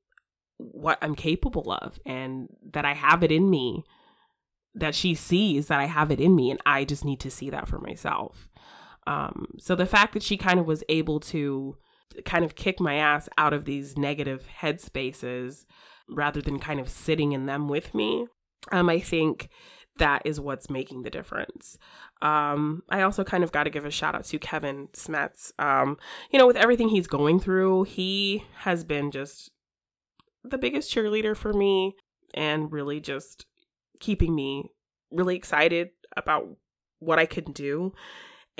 what 0.57 0.99
I'm 1.03 1.15
capable 1.15 1.71
of 1.73 1.99
and 2.07 2.49
that 2.73 2.85
I 2.85 2.95
have 2.95 3.23
it 3.23 3.33
in 3.33 3.51
me 3.51 3.85
that 4.75 4.95
she 4.95 5.15
sees 5.15 5.67
that 5.67 5.81
I 5.81 5.87
have 5.87 6.11
it 6.11 6.21
in 6.21 6.37
me 6.37 6.51
and 6.51 6.61
I 6.65 6.85
just 6.85 7.05
need 7.05 7.21
to 7.21 7.31
see 7.31 7.51
that 7.51 7.69
for 7.69 7.79
myself. 7.79 8.49
Um, 9.07 9.55
so 9.59 9.75
the 9.75 9.87
fact 9.87 10.13
that 10.15 10.23
she 10.23 10.37
kind 10.37 10.61
of 10.61 10.67
was 10.67 10.85
able 10.89 11.19
to 11.21 11.77
kind 12.25 12.45
of 12.45 12.55
kick 12.55 12.81
my 12.81 12.95
ass 12.95 13.29
out 13.39 13.53
of 13.53 13.65
these 13.65 13.97
negative 13.97 14.47
headspaces 14.61 15.65
rather 16.09 16.43
than 16.43 16.59
kind 16.59 16.81
of 16.81 16.89
sitting 16.89 17.33
in 17.33 17.47
them 17.47 17.69
with 17.69 17.95
me, 17.95 18.27
um, 18.73 18.89
I 18.89 18.99
think 19.01 19.49
that 19.99 20.23
is 20.25 20.41
what's 20.41 20.71
making 20.71 21.03
the 21.03 21.11
difference. 21.11 21.79
Um, 22.23 22.83
I 22.89 23.03
also 23.03 23.23
kind 23.25 23.45
of 23.45 23.53
got 23.53 23.65
to 23.65 23.71
give 23.71 23.85
a 23.85 23.91
shout 23.91 24.15
out 24.15 24.25
to 24.25 24.39
Kevin 24.39 24.89
Smets. 24.93 25.53
Um, 25.59 25.99
you 26.31 26.39
know, 26.39 26.47
with 26.47 26.57
everything 26.57 26.89
he's 26.89 27.07
going 27.07 27.41
through, 27.41 27.85
he 27.85 28.45
has 28.59 28.85
been 28.85 29.11
just 29.11 29.51
the 30.43 30.59
biggest 30.59 30.93
cheerleader 30.93 31.37
for 31.37 31.53
me 31.53 31.95
and 32.35 32.73
really 32.73 33.01
just 33.01 33.47
keeping 34.01 34.35
me 34.35 34.71
really 35.11 35.37
excited 35.37 35.91
about 36.17 36.49
what 36.99 37.19
I 37.19 37.27
can 37.27 37.53
do 37.53 37.93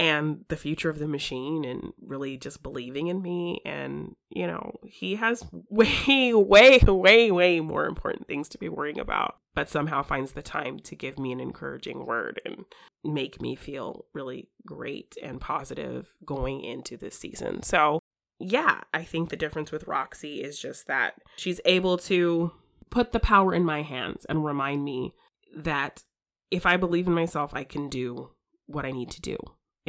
and 0.01 0.45
the 0.49 0.57
future 0.57 0.89
of 0.89 0.99
the 0.99 1.07
machine 1.07 1.65
and 1.65 1.93
really 2.01 2.37
just 2.37 2.63
believing 2.63 3.09
in 3.09 3.21
me 3.21 3.61
and 3.65 4.17
you 4.31 4.47
know 4.47 4.73
he 4.83 5.15
has 5.15 5.45
way 5.71 6.33
way 6.35 6.79
way 6.79 7.31
way 7.31 7.61
more 7.61 7.87
important 7.87 8.27
things 8.27 8.49
to 8.49 8.59
be 8.59 8.69
worrying 8.69 8.99
about 8.99 9.37
but 9.55 9.69
somehow 9.69 10.03
finds 10.03 10.33
the 10.33 10.43
time 10.43 10.79
to 10.79 10.97
give 10.97 11.19
me 11.19 11.33
an 11.33 11.41
encouraging 11.41 12.07
word 12.07 12.41
and 12.45 12.65
make 13.05 13.41
me 13.41 13.55
feel 13.55 14.07
really 14.15 14.49
great 14.67 15.17
and 15.23 15.41
positive 15.41 16.09
going 16.25 16.63
into 16.63 16.97
this 16.97 17.19
season 17.19 17.63
so 17.63 18.01
yeah 18.39 18.81
i 18.95 19.05
think 19.05 19.29
the 19.29 19.37
difference 19.37 19.71
with 19.71 19.87
roxy 19.87 20.43
is 20.43 20.59
just 20.59 20.87
that 20.87 21.15
she's 21.37 21.61
able 21.67 21.99
to 21.99 22.51
put 22.91 23.13
the 23.13 23.21
power 23.21 23.55
in 23.55 23.65
my 23.65 23.83
hands 23.83 24.27
and 24.29 24.45
remind 24.45 24.85
me 24.85 25.15
that 25.57 26.03
if 26.51 26.67
I 26.67 26.77
believe 26.77 27.07
in 27.07 27.15
myself, 27.15 27.55
I 27.55 27.65
can 27.65 27.89
do 27.89 28.31
what 28.67 28.85
I 28.85 28.91
need 28.91 29.11
to 29.13 29.21
do. 29.21 29.37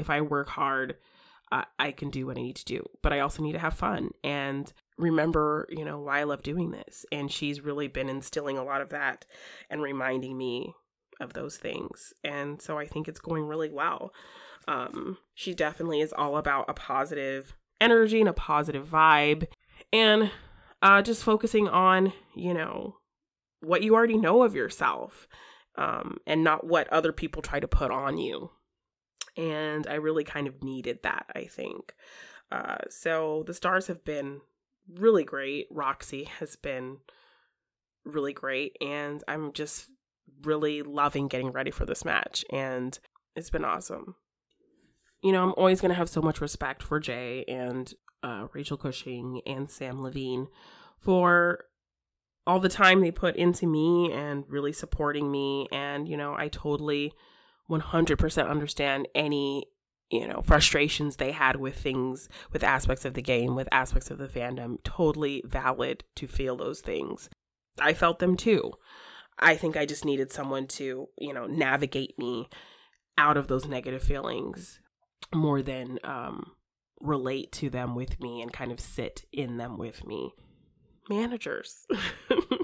If 0.01 0.09
I 0.09 0.21
work 0.21 0.49
hard, 0.49 0.97
uh, 1.51 1.63
I 1.79 1.91
can 1.91 2.09
do 2.09 2.25
what 2.25 2.37
I 2.37 2.41
need 2.41 2.55
to 2.57 2.65
do. 2.65 2.87
But 3.01 3.13
I 3.13 3.19
also 3.19 3.43
need 3.43 3.53
to 3.53 3.59
have 3.59 3.73
fun 3.73 4.11
and 4.23 4.71
remember, 4.97 5.67
you 5.69 5.85
know, 5.85 5.99
why 5.99 6.19
I 6.19 6.23
love 6.23 6.43
doing 6.43 6.71
this. 6.71 7.05
And 7.11 7.31
she's 7.31 7.61
really 7.61 7.87
been 7.87 8.09
instilling 8.09 8.57
a 8.57 8.63
lot 8.63 8.81
of 8.81 8.89
that 8.89 9.25
and 9.69 9.81
reminding 9.81 10.37
me 10.37 10.73
of 11.19 11.33
those 11.33 11.57
things. 11.57 12.13
And 12.23 12.61
so 12.61 12.77
I 12.77 12.87
think 12.87 13.07
it's 13.07 13.19
going 13.19 13.45
really 13.45 13.69
well. 13.69 14.13
Um, 14.67 15.17
she 15.33 15.53
definitely 15.53 16.01
is 16.01 16.13
all 16.13 16.37
about 16.37 16.65
a 16.69 16.73
positive 16.73 17.55
energy 17.79 18.19
and 18.19 18.29
a 18.29 18.33
positive 18.33 18.87
vibe. 18.87 19.47
And 19.91 20.31
uh, 20.81 21.01
just 21.01 21.23
focusing 21.23 21.67
on, 21.67 22.13
you 22.35 22.53
know, 22.53 22.97
what 23.61 23.83
you 23.83 23.93
already 23.93 24.17
know 24.17 24.43
of 24.43 24.55
yourself 24.55 25.27
um, 25.77 26.17
and 26.25 26.43
not 26.43 26.65
what 26.65 26.87
other 26.89 27.11
people 27.11 27.41
try 27.41 27.59
to 27.59 27.67
put 27.67 27.91
on 27.91 28.17
you. 28.17 28.51
And 29.37 29.87
I 29.87 29.95
really 29.95 30.23
kind 30.23 30.47
of 30.47 30.63
needed 30.63 30.99
that, 31.03 31.25
I 31.35 31.45
think. 31.45 31.93
Uh, 32.51 32.77
so 32.89 33.43
the 33.47 33.53
stars 33.53 33.87
have 33.87 34.03
been 34.03 34.41
really 34.93 35.23
great. 35.23 35.67
Roxy 35.71 36.25
has 36.39 36.55
been 36.55 36.97
really 38.03 38.33
great. 38.33 38.75
And 38.81 39.23
I'm 39.27 39.53
just 39.53 39.89
really 40.43 40.81
loving 40.81 41.27
getting 41.27 41.51
ready 41.51 41.71
for 41.71 41.85
this 41.85 42.03
match. 42.03 42.43
And 42.51 42.97
it's 43.35 43.49
been 43.49 43.65
awesome. 43.65 44.15
You 45.21 45.31
know, 45.31 45.43
I'm 45.43 45.53
always 45.55 45.81
going 45.81 45.89
to 45.89 45.95
have 45.95 46.09
so 46.09 46.21
much 46.21 46.41
respect 46.41 46.83
for 46.83 46.99
Jay 46.99 47.45
and 47.47 47.93
uh, 48.23 48.47
Rachel 48.53 48.77
Cushing 48.77 49.41
and 49.45 49.69
Sam 49.69 50.01
Levine 50.01 50.47
for 50.99 51.65
all 52.47 52.59
the 52.59 52.69
time 52.69 53.01
they 53.01 53.11
put 53.11 53.35
into 53.35 53.67
me 53.67 54.11
and 54.11 54.43
really 54.47 54.73
supporting 54.73 55.31
me. 55.31 55.67
And, 55.71 56.07
you 56.07 56.17
know, 56.17 56.33
I 56.35 56.47
totally 56.47 57.13
100% 57.71 58.49
understand 58.49 59.07
any, 59.15 59.65
you 60.09 60.27
know, 60.27 60.41
frustrations 60.41 61.15
they 61.15 61.31
had 61.31 61.55
with 61.55 61.77
things, 61.77 62.27
with 62.51 62.63
aspects 62.63 63.05
of 63.05 63.13
the 63.13 63.21
game, 63.21 63.55
with 63.55 63.69
aspects 63.71 64.11
of 64.11 64.17
the 64.17 64.27
fandom. 64.27 64.77
Totally 64.83 65.41
valid 65.45 66.03
to 66.15 66.27
feel 66.27 66.57
those 66.57 66.81
things. 66.81 67.29
I 67.79 67.93
felt 67.93 68.19
them 68.19 68.35
too. 68.35 68.73
I 69.39 69.55
think 69.55 69.77
I 69.77 69.85
just 69.85 70.05
needed 70.05 70.31
someone 70.31 70.67
to, 70.67 71.07
you 71.17 71.33
know, 71.33 71.47
navigate 71.47 72.19
me 72.19 72.49
out 73.17 73.37
of 73.37 73.47
those 73.47 73.65
negative 73.65 74.03
feelings 74.03 74.79
more 75.33 75.61
than 75.61 75.97
um, 76.03 76.51
relate 76.99 77.51
to 77.53 77.69
them 77.69 77.95
with 77.95 78.19
me 78.19 78.41
and 78.41 78.51
kind 78.51 78.71
of 78.71 78.79
sit 78.79 79.25
in 79.31 79.57
them 79.57 79.77
with 79.77 80.05
me 80.05 80.33
managers. 81.09 81.85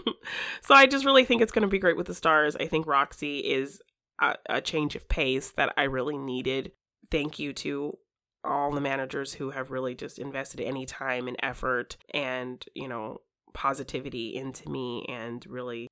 so 0.61 0.75
I 0.75 0.85
just 0.85 1.05
really 1.05 1.25
think 1.25 1.41
it's 1.41 1.51
going 1.51 1.63
to 1.63 1.67
be 1.67 1.79
great 1.79 1.97
with 1.97 2.07
the 2.07 2.13
stars. 2.13 2.55
I 2.55 2.67
think 2.67 2.87
Roxy 2.87 3.39
is 3.39 3.81
a, 4.19 4.35
a, 4.49 4.61
change 4.61 4.95
of 4.95 5.07
pace 5.09 5.51
that 5.51 5.73
I 5.77 5.83
really 5.83 6.17
needed. 6.17 6.71
Thank 7.11 7.39
you 7.39 7.53
to 7.53 7.97
all 8.43 8.71
the 8.71 8.81
managers 8.81 9.33
who 9.33 9.51
have 9.51 9.71
really 9.71 9.95
just 9.95 10.19
invested 10.19 10.61
any 10.61 10.85
time 10.85 11.27
and 11.27 11.37
effort 11.41 11.97
and, 12.13 12.63
you 12.73 12.87
know, 12.87 13.21
positivity 13.53 14.35
into 14.35 14.69
me 14.69 15.05
and 15.09 15.45
really 15.47 15.87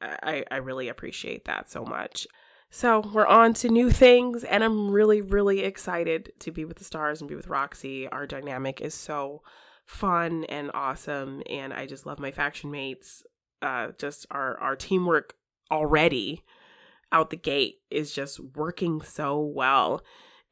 I, 0.00 0.44
I 0.50 0.56
really 0.56 0.88
appreciate 0.88 1.44
that 1.44 1.70
so 1.70 1.84
much. 1.84 2.26
So 2.70 3.00
we're 3.12 3.26
on 3.26 3.52
to 3.54 3.68
new 3.68 3.90
things, 3.90 4.44
and 4.44 4.64
I'm 4.64 4.90
really, 4.90 5.20
really 5.20 5.60
excited 5.60 6.32
to 6.38 6.50
be 6.52 6.64
with 6.64 6.78
the 6.78 6.84
stars 6.84 7.20
and 7.20 7.28
be 7.28 7.34
with 7.34 7.48
Roxy. 7.48 8.08
Our 8.08 8.26
dynamic 8.26 8.80
is 8.80 8.94
so 8.94 9.42
fun 9.90 10.44
and 10.44 10.70
awesome 10.72 11.42
and 11.50 11.72
I 11.72 11.84
just 11.84 12.06
love 12.06 12.20
my 12.20 12.30
faction 12.30 12.70
mates. 12.70 13.24
Uh 13.60 13.88
just 13.98 14.24
our 14.30 14.56
our 14.58 14.76
teamwork 14.76 15.34
already 15.70 16.44
out 17.12 17.30
the 17.30 17.36
gate 17.36 17.76
is 17.90 18.12
just 18.12 18.40
working 18.40 19.02
so 19.02 19.38
well 19.40 20.02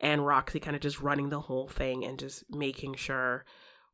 and 0.00 0.26
Roxy 0.26 0.60
kind 0.60 0.76
of 0.76 0.82
just 0.82 1.00
running 1.00 1.28
the 1.28 1.40
whole 1.40 1.68
thing 1.68 2.04
and 2.04 2.18
just 2.18 2.44
making 2.50 2.94
sure 2.94 3.44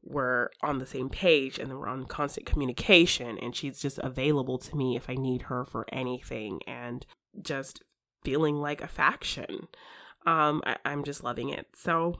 we're 0.03 0.51
on 0.63 0.79
the 0.79 0.87
same 0.87 1.09
page 1.09 1.59
and 1.59 1.73
we're 1.73 1.89
on 1.89 2.05
constant 2.05 2.47
communication 2.47 3.39
and 3.39 3.57
she's 3.57 3.81
just 3.81 3.99
available 3.99 4.59
to 4.59 4.77
me 4.77 4.97
if 4.97 5.09
I 5.09 5.15
need 5.15 5.43
her 5.43 5.65
for 5.65 5.87
anything 5.91 6.61
and 6.67 7.07
just 7.41 7.83
feeling 8.23 8.57
like 8.57 8.83
a 8.83 8.89
faction. 8.89 9.69
Um 10.27 10.63
I, 10.67 10.77
I'm 10.85 11.05
just 11.05 11.25
loving 11.25 11.49
it. 11.49 11.69
So 11.75 12.17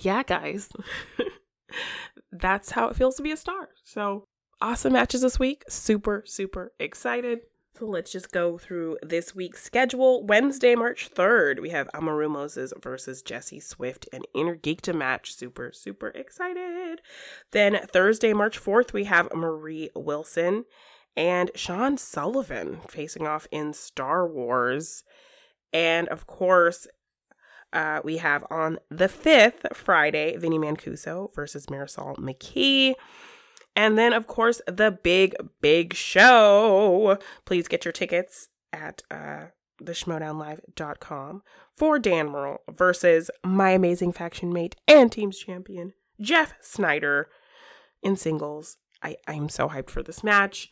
yeah, 0.00 0.22
guys. 0.22 0.70
that's 2.32 2.72
how 2.72 2.88
it 2.88 2.96
feels 2.96 3.16
to 3.16 3.22
be 3.22 3.32
a 3.32 3.36
star. 3.36 3.70
So 3.84 4.24
awesome 4.60 4.92
matches 4.92 5.22
this 5.22 5.38
week. 5.38 5.64
Super, 5.68 6.22
super 6.26 6.72
excited. 6.78 7.40
So 7.78 7.86
let's 7.86 8.10
just 8.10 8.32
go 8.32 8.58
through 8.58 8.98
this 9.02 9.36
week's 9.36 9.62
schedule. 9.62 10.24
Wednesday, 10.24 10.74
March 10.74 11.10
3rd, 11.14 11.60
we 11.60 11.70
have 11.70 11.88
Amaru 11.94 12.28
Moses 12.28 12.72
versus 12.82 13.22
Jesse 13.22 13.60
Swift, 13.60 14.08
an 14.12 14.22
Inner 14.34 14.56
Geekdom 14.56 14.96
match. 14.96 15.32
Super, 15.32 15.70
super 15.72 16.08
excited. 16.08 17.00
Then 17.52 17.78
Thursday, 17.86 18.32
March 18.32 18.60
4th, 18.60 18.92
we 18.92 19.04
have 19.04 19.32
Marie 19.32 19.90
Wilson 19.94 20.64
and 21.16 21.52
Sean 21.54 21.98
Sullivan 21.98 22.80
facing 22.88 23.28
off 23.28 23.46
in 23.52 23.72
Star 23.72 24.26
Wars. 24.26 25.04
And 25.72 26.08
of 26.08 26.26
course, 26.26 26.88
uh, 27.72 28.00
we 28.02 28.16
have 28.16 28.44
on 28.50 28.78
the 28.90 29.08
5th, 29.08 29.76
Friday, 29.76 30.36
Vinny 30.36 30.58
Mancuso 30.58 31.32
versus 31.32 31.66
Marisol 31.66 32.16
McKee. 32.16 32.94
And 33.76 33.96
then, 33.96 34.12
of 34.12 34.26
course, 34.26 34.60
the 34.66 34.90
big, 34.90 35.34
big 35.60 35.94
show. 35.94 37.18
Please 37.44 37.68
get 37.68 37.84
your 37.84 37.92
tickets 37.92 38.48
at 38.72 39.02
uh, 39.10 39.46
theschmoedownlive.com 39.82 41.42
for 41.74 41.98
Dan 41.98 42.28
Murrell 42.28 42.58
versus 42.70 43.30
my 43.44 43.70
amazing 43.70 44.12
faction 44.12 44.52
mate 44.52 44.76
and 44.86 45.10
team's 45.12 45.38
champion, 45.38 45.94
Jeff 46.20 46.54
Sneider, 46.60 47.26
in 48.02 48.16
singles. 48.16 48.76
I, 49.02 49.16
I'm 49.26 49.48
so 49.48 49.68
hyped 49.68 49.90
for 49.90 50.02
this 50.02 50.24
match. 50.24 50.70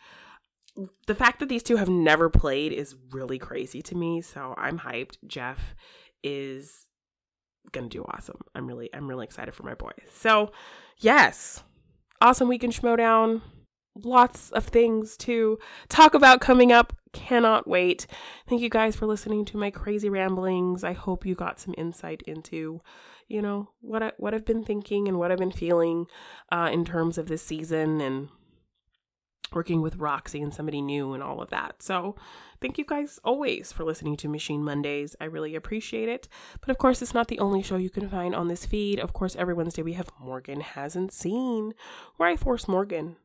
The 1.06 1.14
fact 1.14 1.40
that 1.40 1.48
these 1.48 1.62
two 1.62 1.76
have 1.76 1.88
never 1.88 2.28
played 2.28 2.72
is 2.72 2.96
really 3.10 3.38
crazy 3.38 3.80
to 3.82 3.94
me, 3.94 4.20
so 4.20 4.54
I'm 4.58 4.80
hyped. 4.80 5.16
Jeff 5.26 5.74
is 6.22 6.86
gonna 7.72 7.88
do 7.88 8.04
awesome. 8.04 8.40
I'm 8.54 8.66
really 8.66 8.90
I'm 8.92 9.08
really 9.08 9.24
excited 9.24 9.54
for 9.54 9.62
my 9.62 9.74
boy. 9.74 9.92
So 10.12 10.50
yes, 10.98 11.62
awesome 12.20 12.48
weekend 12.48 12.72
Schmoedown. 12.72 13.42
Lots 14.04 14.50
of 14.50 14.66
things 14.66 15.16
to 15.18 15.58
talk 15.88 16.14
about 16.14 16.40
coming 16.40 16.70
up. 16.70 16.92
Cannot 17.12 17.66
wait. 17.66 18.06
Thank 18.46 18.60
you 18.60 18.68
guys 18.68 18.94
for 18.94 19.06
listening 19.06 19.46
to 19.46 19.56
my 19.56 19.70
crazy 19.70 20.10
ramblings. 20.10 20.84
I 20.84 20.92
hope 20.92 21.24
you 21.24 21.34
got 21.34 21.58
some 21.58 21.74
insight 21.78 22.22
into, 22.26 22.82
you 23.26 23.40
know, 23.40 23.70
what 23.80 24.02
I 24.02 24.12
what 24.18 24.34
I've 24.34 24.44
been 24.44 24.64
thinking 24.64 25.08
and 25.08 25.18
what 25.18 25.32
I've 25.32 25.38
been 25.38 25.50
feeling 25.50 26.06
uh, 26.52 26.68
in 26.70 26.84
terms 26.84 27.16
of 27.16 27.28
this 27.28 27.42
season 27.42 28.02
and 28.02 28.28
working 29.52 29.82
with 29.82 29.96
Roxy 29.96 30.42
and 30.42 30.52
somebody 30.52 30.80
new 30.82 31.12
and 31.12 31.22
all 31.22 31.40
of 31.40 31.50
that. 31.50 31.82
So, 31.82 32.16
thank 32.60 32.78
you 32.78 32.84
guys 32.84 33.18
always 33.24 33.72
for 33.72 33.84
listening 33.84 34.16
to 34.18 34.28
Machine 34.28 34.62
Mondays. 34.62 35.16
I 35.20 35.24
really 35.24 35.54
appreciate 35.54 36.08
it. 36.08 36.28
But 36.60 36.70
of 36.70 36.78
course, 36.78 37.02
it's 37.02 37.14
not 37.14 37.28
the 37.28 37.38
only 37.38 37.62
show 37.62 37.76
you 37.76 37.90
can 37.90 38.08
find 38.08 38.34
on 38.34 38.48
this 38.48 38.66
feed. 38.66 38.98
Of 38.98 39.12
course, 39.12 39.36
every 39.36 39.54
Wednesday 39.54 39.82
we 39.82 39.94
have 39.94 40.10
Morgan 40.20 40.60
Hasn't 40.60 41.12
Seen, 41.12 41.74
where 42.16 42.28
I 42.28 42.36
force 42.36 42.68
Morgan 42.68 43.16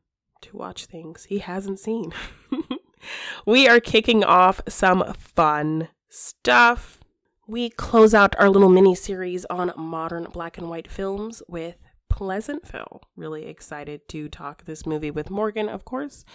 to 0.42 0.56
watch 0.56 0.86
things 0.86 1.24
he 1.24 1.38
hasn't 1.38 1.78
seen. 1.78 2.12
we 3.46 3.68
are 3.68 3.80
kicking 3.80 4.22
off 4.24 4.60
some 4.68 5.12
fun 5.14 5.88
stuff. 6.08 7.00
We 7.46 7.70
close 7.70 8.14
out 8.14 8.38
our 8.38 8.48
little 8.48 8.68
mini 8.68 8.94
series 8.94 9.44
on 9.46 9.72
modern 9.76 10.24
black 10.32 10.58
and 10.58 10.68
white 10.68 10.90
films 10.90 11.42
with 11.48 11.76
Pleasantville. 12.12 13.00
Really 13.16 13.46
excited 13.46 14.06
to 14.10 14.28
talk 14.28 14.64
this 14.64 14.84
movie 14.84 15.10
with 15.10 15.30
Morgan, 15.30 15.68
of 15.68 15.86
course. 15.86 16.26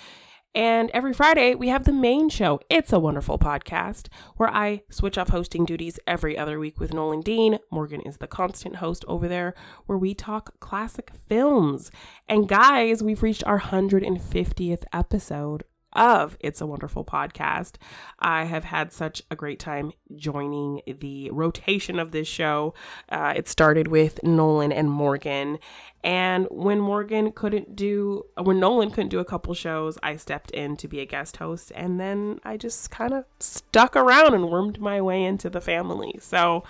And 0.55 0.89
every 0.91 1.13
Friday, 1.13 1.53
we 1.53 1.67
have 1.67 1.83
the 1.83 1.93
main 1.93 2.29
show, 2.29 2.59
It's 2.67 2.91
a 2.91 2.99
Wonderful 2.99 3.37
Podcast, 3.37 4.07
where 4.37 4.49
I 4.49 4.81
switch 4.89 5.19
off 5.19 5.29
hosting 5.29 5.65
duties 5.65 5.99
every 6.07 6.35
other 6.35 6.57
week 6.57 6.79
with 6.79 6.95
Nolan 6.95 7.21
Dean. 7.21 7.59
Morgan 7.69 8.01
is 8.01 8.17
the 8.17 8.25
constant 8.25 8.77
host 8.77 9.05
over 9.07 9.27
there, 9.27 9.53
where 9.85 9.99
we 9.99 10.15
talk 10.15 10.59
classic 10.59 11.11
films. 11.27 11.91
And 12.27 12.49
guys, 12.49 13.03
we've 13.03 13.21
reached 13.21 13.43
our 13.45 13.59
150th 13.59 14.83
episode 14.91 15.63
of 15.97 16.37
It's 16.39 16.61
a 16.61 16.67
Wonderful 16.67 17.03
Podcast. 17.03 17.73
I 18.19 18.45
have 18.45 18.63
had 18.63 18.93
such 18.93 19.23
a 19.29 19.35
great 19.35 19.59
time 19.59 19.91
joining 20.15 20.81
the 20.85 21.29
rotation 21.31 21.99
of 21.99 22.11
this 22.11 22.27
show. 22.27 22.73
Uh, 23.09 23.33
it 23.35 23.49
started 23.49 23.87
with 23.87 24.23
Nolan 24.23 24.71
and 24.71 24.89
Morgan. 24.89 25.57
And 26.03 26.47
when 26.51 26.79
Morgan 26.79 27.31
couldn't 27.31 27.75
do, 27.75 28.23
when 28.41 28.59
Nolan 28.59 28.91
couldn't 28.91 29.09
do 29.09 29.19
a 29.19 29.25
couple 29.25 29.53
shows, 29.55 29.97
I 30.03 30.15
stepped 30.15 30.51
in 30.51 30.77
to 30.77 30.87
be 30.87 30.99
a 30.99 31.05
guest 31.05 31.37
host. 31.37 31.71
And 31.75 31.99
then 31.99 32.39
I 32.45 32.55
just 32.55 32.91
kind 32.91 33.13
of 33.13 33.25
stuck 33.39 33.95
around 33.95 34.35
and 34.35 34.49
wormed 34.49 34.79
my 34.79 35.01
way 35.01 35.23
into 35.23 35.49
the 35.49 35.59
family. 35.59 36.17
So, 36.21 36.63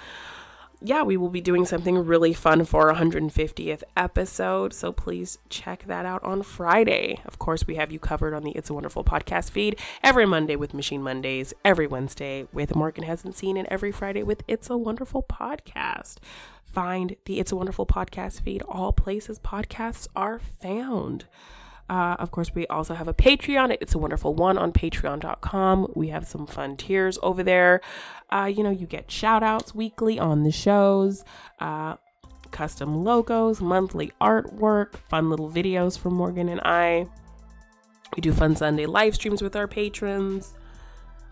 yeah, 0.82 1.02
we 1.02 1.18
will 1.18 1.30
be 1.30 1.42
doing 1.42 1.66
something 1.66 1.98
really 2.06 2.34
fun 2.34 2.64
for 2.64 2.90
our 2.90 2.96
150th 2.96 3.82
episode. 3.96 4.74
So 4.74 4.92
please 4.92 5.40
check 5.50 5.86
that 5.88 6.06
out 6.06 6.24
on 6.24 6.44
Friday. 6.44 7.20
Of 7.26 7.40
course, 7.40 7.66
we 7.66 7.76
have 7.76 7.92
you 7.92 8.00
covered 8.00 8.34
on 8.34 8.44
the 8.44 8.52
It's 8.52 8.70
a 8.70 8.74
Wonderful 8.74 9.04
podcast 9.04 9.50
feed 9.50 9.80
every 10.04 10.26
Monday 10.26 10.56
with 10.56 10.74
Machine 10.74 11.02
Mondays, 11.02 11.54
every 11.66 11.88
Wednesday 11.88 12.48
with 12.54 12.76
Morgan 12.76 13.06
Hasn't 13.06 13.36
Seen, 13.36 13.58
and 13.58 13.68
every 13.70 13.92
Friday 13.92 14.22
with 14.22 14.44
It's 14.48 14.70
a 14.70 14.78
Wonderful 14.78 15.24
podcast. 15.24 16.18
Find 16.64 17.16
the 17.26 17.40
It's 17.40 17.52
a 17.52 17.56
Wonderful 17.56 17.88
podcast 17.88 18.42
feed 18.42 18.62
all 18.64 18.92
places 18.92 19.40
podcasts 19.40 20.08
are 20.16 20.40
found. 20.40 21.26
Uh, 21.90 22.16
of 22.20 22.32
course, 22.32 22.54
we 22.54 22.68
also 22.68 22.94
have 22.94 23.08
a 23.08 23.14
Patreon. 23.14 23.78
It's 23.80 23.96
a 23.96 23.98
wonderful 23.98 24.34
one 24.34 24.58
on 24.58 24.74
patreon.com. 24.74 25.94
We 25.96 26.10
have 26.10 26.28
some 26.28 26.46
fun 26.46 26.76
tiers 26.76 27.18
over 27.24 27.44
there. 27.44 27.82
Uh, 28.30 28.52
you 28.54 28.64
know, 28.64 28.70
you 28.70 28.86
get 28.86 29.10
shout 29.10 29.44
outs 29.44 29.74
weekly 29.74 30.20
on 30.20 30.44
the 30.44 30.52
shows, 30.52 31.24
uh, 31.60 31.96
custom 32.52 33.04
logos, 33.04 33.62
monthly 33.62 34.12
artwork, 34.20 34.96
fun 35.10 35.30
little 35.30 35.50
videos 35.50 35.98
from 35.98 36.14
Morgan 36.14 36.50
and 36.50 36.62
I. 36.62 37.08
We 38.16 38.22
do 38.22 38.34
fun 38.34 38.56
Sunday 38.56 38.86
live 38.86 39.16
streams 39.16 39.42
with 39.42 39.56
our 39.56 39.68
patrons. 39.68 40.54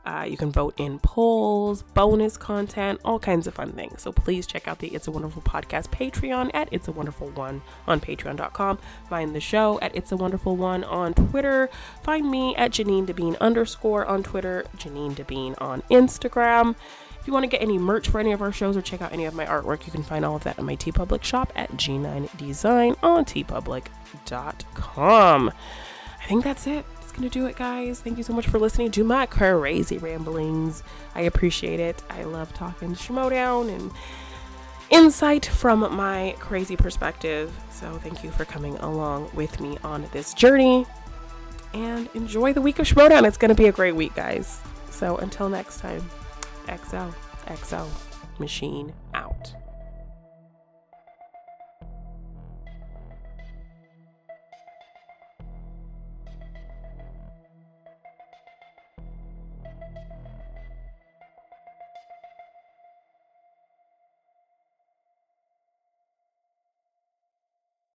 Uh, 0.05 0.25
you 0.27 0.37
can 0.37 0.51
vote 0.51 0.75
in 0.77 0.99
polls, 0.99 1.81
bonus 1.81 2.37
content, 2.37 3.01
all 3.03 3.17
kinds 3.17 3.47
of 3.47 3.55
fun 3.55 3.71
things. 3.71 4.03
So 4.03 4.11
please 4.11 4.45
check 4.45 4.67
out 4.67 4.77
the 4.79 4.89
It's 4.89 5.07
a 5.07 5.11
Wonderful 5.11 5.41
Podcast 5.41 5.89
Patreon 5.89 6.51
at 6.53 6.69
It's 6.71 6.87
a 6.87 6.91
Wonderful 6.91 7.29
One 7.29 7.63
on 7.87 7.99
patreon.com. 7.99 8.77
Find 9.09 9.35
the 9.35 9.39
show 9.39 9.79
at 9.81 9.95
It's 9.95 10.11
a 10.11 10.17
Wonderful 10.17 10.55
One 10.55 10.83
on 10.83 11.15
Twitter. 11.15 11.69
Find 12.03 12.29
me 12.29 12.55
at 12.55 12.69
Janine 12.71 13.07
Devine 13.07 13.35
underscore 13.41 14.05
on 14.05 14.21
Twitter, 14.21 14.65
Janine 14.77 15.15
Devine 15.15 15.55
on 15.57 15.81
Instagram. 15.89 16.75
If 17.19 17.25
you 17.25 17.33
want 17.33 17.43
to 17.43 17.49
get 17.49 17.63
any 17.63 17.79
merch 17.79 18.07
for 18.07 18.19
any 18.19 18.31
of 18.31 18.43
our 18.43 18.51
shows 18.51 18.77
or 18.77 18.83
check 18.83 19.01
out 19.01 19.11
any 19.11 19.25
of 19.25 19.33
my 19.33 19.47
artwork, 19.47 19.87
you 19.87 19.91
can 19.91 20.03
find 20.03 20.23
all 20.23 20.35
of 20.35 20.43
that 20.43 20.59
in 20.59 20.65
my 20.65 20.75
TeePublic 20.75 21.23
shop 21.23 21.51
at 21.55 21.71
G9 21.71 22.37
Design 22.37 22.95
on 23.01 23.25
teepublic.com. 23.25 25.49
I 25.49 26.27
think 26.27 26.43
that's 26.43 26.67
it 26.67 26.85
gonna 27.15 27.29
do 27.29 27.45
it, 27.45 27.55
guys. 27.55 27.99
Thank 28.01 28.17
you 28.17 28.23
so 28.23 28.33
much 28.33 28.47
for 28.47 28.59
listening 28.59 28.91
to 28.91 29.03
my 29.03 29.25
crazy 29.25 29.97
ramblings. 29.97 30.83
I 31.15 31.21
appreciate 31.21 31.79
it. 31.79 32.03
I 32.09 32.23
love 32.23 32.53
talking 32.53 32.93
Schmoedown 32.93 33.73
and 33.73 33.91
insight 34.89 35.45
from 35.45 35.79
my 35.95 36.35
crazy 36.39 36.75
perspective. 36.75 37.53
So 37.71 37.97
thank 37.99 38.23
you 38.23 38.31
for 38.31 38.45
coming 38.45 38.77
along 38.77 39.29
with 39.33 39.59
me 39.59 39.77
on 39.83 40.07
this 40.11 40.33
journey. 40.33 40.85
And 41.73 42.09
enjoy 42.13 42.53
the 42.53 42.61
week 42.61 42.79
of 42.79 42.87
Schmoedown. 42.87 43.27
It's 43.27 43.37
gonna 43.37 43.55
be 43.55 43.67
a 43.67 43.71
great 43.71 43.95
week, 43.95 44.15
guys. 44.15 44.61
So 44.89 45.17
until 45.17 45.49
next 45.49 45.79
time, 45.79 46.09
XO, 46.67 47.13
XO, 47.47 47.87
machine 48.39 48.93